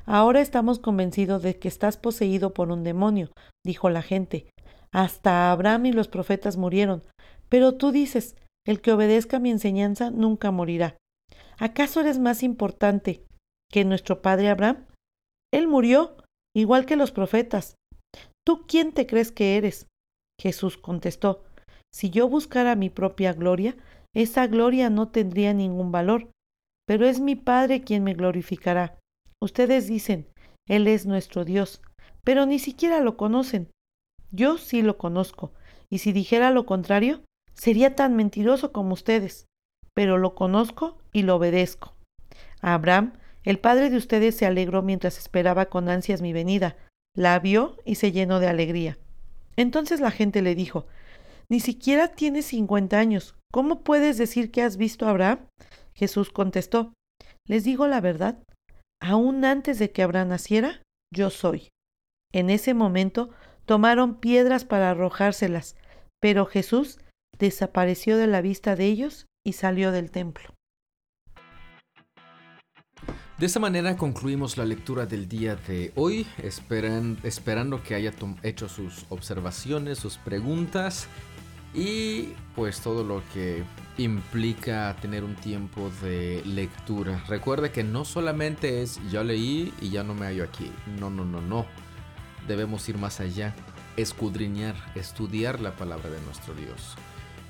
Ahora 0.06 0.42
estamos 0.42 0.80
convencidos 0.80 1.42
de 1.42 1.58
que 1.58 1.68
estás 1.68 1.98
poseído 1.98 2.54
por 2.54 2.72
un 2.72 2.84
demonio, 2.84 3.32
dijo 3.64 3.90
la 3.90 4.02
gente. 4.02 4.50
Hasta 4.92 5.52
Abraham 5.52 5.88
y 5.88 5.94
los 5.94 6.08
profetas 6.08 6.58
murieron. 6.58 7.02
Pero 7.50 7.76
tú 7.76 7.92
dices, 7.92 8.36
el 8.66 8.82
que 8.82 8.92
obedezca 8.92 9.40
mi 9.40 9.52
enseñanza 9.52 10.12
nunca 10.12 10.52
morirá. 10.52 10.98
¿Acaso 11.58 12.02
eres 12.02 12.20
más 12.20 12.44
importante 12.44 13.26
que 13.72 13.86
nuestro 13.86 14.22
padre 14.22 14.50
Abraham? 14.50 14.86
Él 15.54 15.68
murió, 15.68 16.18
igual 16.56 16.86
que 16.86 16.96
los 16.96 17.12
profetas. 17.12 17.76
¿Tú 18.46 18.66
quién 18.68 18.92
te 18.92 19.08
crees 19.08 19.32
que 19.32 19.58
eres? 19.58 19.88
Jesús 20.40 20.78
contestó, 20.78 21.44
Si 21.92 22.10
yo 22.10 22.30
buscara 22.30 22.76
mi 22.76 22.90
propia 22.90 23.34
gloria, 23.34 23.76
esa 24.14 24.48
gloria 24.48 24.90
no 24.90 25.10
tendría 25.10 25.54
ningún 25.54 25.92
valor, 25.92 26.30
pero 26.88 27.08
es 27.08 27.20
mi 27.20 27.36
Padre 27.36 27.82
quien 27.82 28.04
me 28.04 28.14
glorificará. 28.14 29.00
Ustedes 29.42 29.88
dicen, 29.88 30.28
Él 30.68 30.88
es 30.88 31.06
nuestro 31.06 31.44
Dios, 31.44 31.82
pero 32.24 32.46
ni 32.46 32.60
siquiera 32.60 33.00
lo 33.00 33.18
conocen. 33.18 33.70
Yo 34.32 34.58
sí 34.58 34.82
lo 34.82 34.98
conozco, 34.98 35.54
y 35.90 36.00
si 36.00 36.12
dijera 36.12 36.52
lo 36.52 36.66
contrario, 36.66 37.24
sería 37.54 37.96
tan 37.96 38.16
mentiroso 38.16 38.72
como 38.72 38.94
ustedes, 38.94 39.46
pero 39.94 40.18
lo 40.18 40.36
conozco 40.36 40.98
y 41.14 41.24
lo 41.24 41.36
obedezco. 41.36 41.96
Abraham, 42.62 43.14
el 43.44 43.60
padre 43.60 43.90
de 43.90 43.98
ustedes, 43.98 44.36
se 44.36 44.46
alegró 44.46 44.82
mientras 44.82 45.18
esperaba 45.18 45.68
con 45.68 45.90
ansias 45.90 46.22
mi 46.22 46.34
venida, 46.34 46.76
la 47.16 47.40
vio 47.40 47.78
y 47.86 47.96
se 47.96 48.12
llenó 48.12 48.40
de 48.40 48.48
alegría. 48.48 48.98
Entonces 49.56 50.00
la 50.00 50.12
gente 50.12 50.42
le 50.42 50.54
dijo, 50.54 50.86
Ni 51.50 51.60
siquiera 51.60 52.10
tienes 52.10 52.46
cincuenta 52.46 53.00
años, 53.00 53.36
¿cómo 53.52 53.82
puedes 53.82 54.18
decir 54.18 54.52
que 54.52 54.62
has 54.62 54.78
visto 54.78 55.08
a 55.08 55.12
Abraham? 55.12 55.40
Jesús 55.94 56.30
contestó, 56.30 56.94
Les 57.48 57.64
digo 57.64 57.88
la 57.88 58.02
verdad, 58.02 58.44
aún 59.02 59.46
antes 59.46 59.80
de 59.80 59.92
que 59.92 60.04
Abraham 60.04 60.30
naciera, 60.30 60.82
yo 61.14 61.30
soy. 61.30 61.70
En 62.34 62.50
ese 62.50 62.74
momento 62.74 63.30
tomaron 63.66 64.20
piedras 64.20 64.66
para 64.66 64.92
arrojárselas, 64.92 65.78
pero 66.22 66.46
Jesús 66.46 67.00
desapareció 67.38 68.18
de 68.18 68.28
la 68.28 68.42
vista 68.42 68.76
de 68.76 68.86
ellos 68.86 69.26
y 69.46 69.54
salió 69.54 69.92
del 69.92 70.12
templo. 70.12 70.54
De 73.38 73.46
esta 73.46 73.60
manera 73.60 73.98
concluimos 73.98 74.56
la 74.56 74.64
lectura 74.64 75.06
del 75.06 75.28
día 75.28 75.58
de 75.58 75.92
hoy, 75.96 76.26
esperando 76.38 77.84
que 77.84 77.94
haya 77.94 78.14
hecho 78.44 78.70
sus 78.70 79.06
observaciones, 79.10 79.98
sus 80.00 80.16
preguntas 80.18 81.08
y 81.74 82.30
pues 82.56 82.80
todo 82.80 83.04
lo 83.04 83.22
que 83.34 83.66
implica 83.98 84.96
tener 85.02 85.26
un 85.26 85.36
tiempo 85.36 85.92
de 86.02 86.44
lectura. 86.46 87.26
Recuerde 87.28 87.72
que 87.72 87.84
no 87.84 88.06
solamente 88.06 88.82
es 88.82 89.02
ya 89.12 89.22
leí 89.22 89.74
y 89.82 89.90
ya 89.90 90.04
no 90.04 90.14
me 90.14 90.28
hallo 90.28 90.46
aquí. 90.46 90.72
No, 90.98 91.10
no, 91.10 91.26
no, 91.26 91.42
no. 91.42 91.66
Debemos 92.48 92.88
ir 92.88 92.98
más 92.98 93.20
allá, 93.20 93.54
escudriñar, 93.98 94.76
estudiar 94.96 95.60
la 95.60 95.76
palabra 95.76 96.10
de 96.10 96.22
nuestro 96.22 96.54
Dios. 96.54 96.96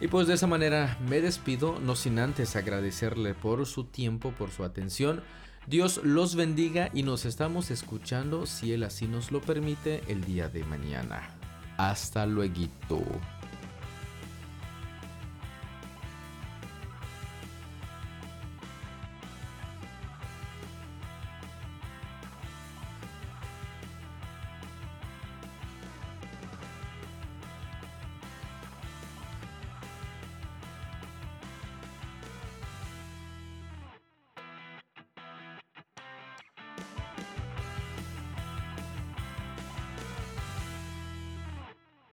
Y 0.01 0.07
pues 0.07 0.25
de 0.25 0.33
esa 0.33 0.47
manera 0.47 0.97
me 1.07 1.21
despido, 1.21 1.79
no 1.79 1.95
sin 1.95 2.17
antes 2.17 2.55
agradecerle 2.55 3.35
por 3.35 3.63
su 3.67 3.83
tiempo, 3.83 4.31
por 4.31 4.49
su 4.49 4.63
atención. 4.63 5.21
Dios 5.67 6.01
los 6.03 6.35
bendiga 6.35 6.89
y 6.93 7.03
nos 7.03 7.25
estamos 7.25 7.71
escuchando, 7.71 8.45
si 8.45 8.73
Él 8.73 8.83
así 8.83 9.07
nos 9.07 9.31
lo 9.31 9.41
permite, 9.41 10.03
el 10.07 10.23
día 10.23 10.47
de 10.47 10.63
mañana. 10.63 11.29
Hasta 11.77 12.25
luego. 12.25 12.45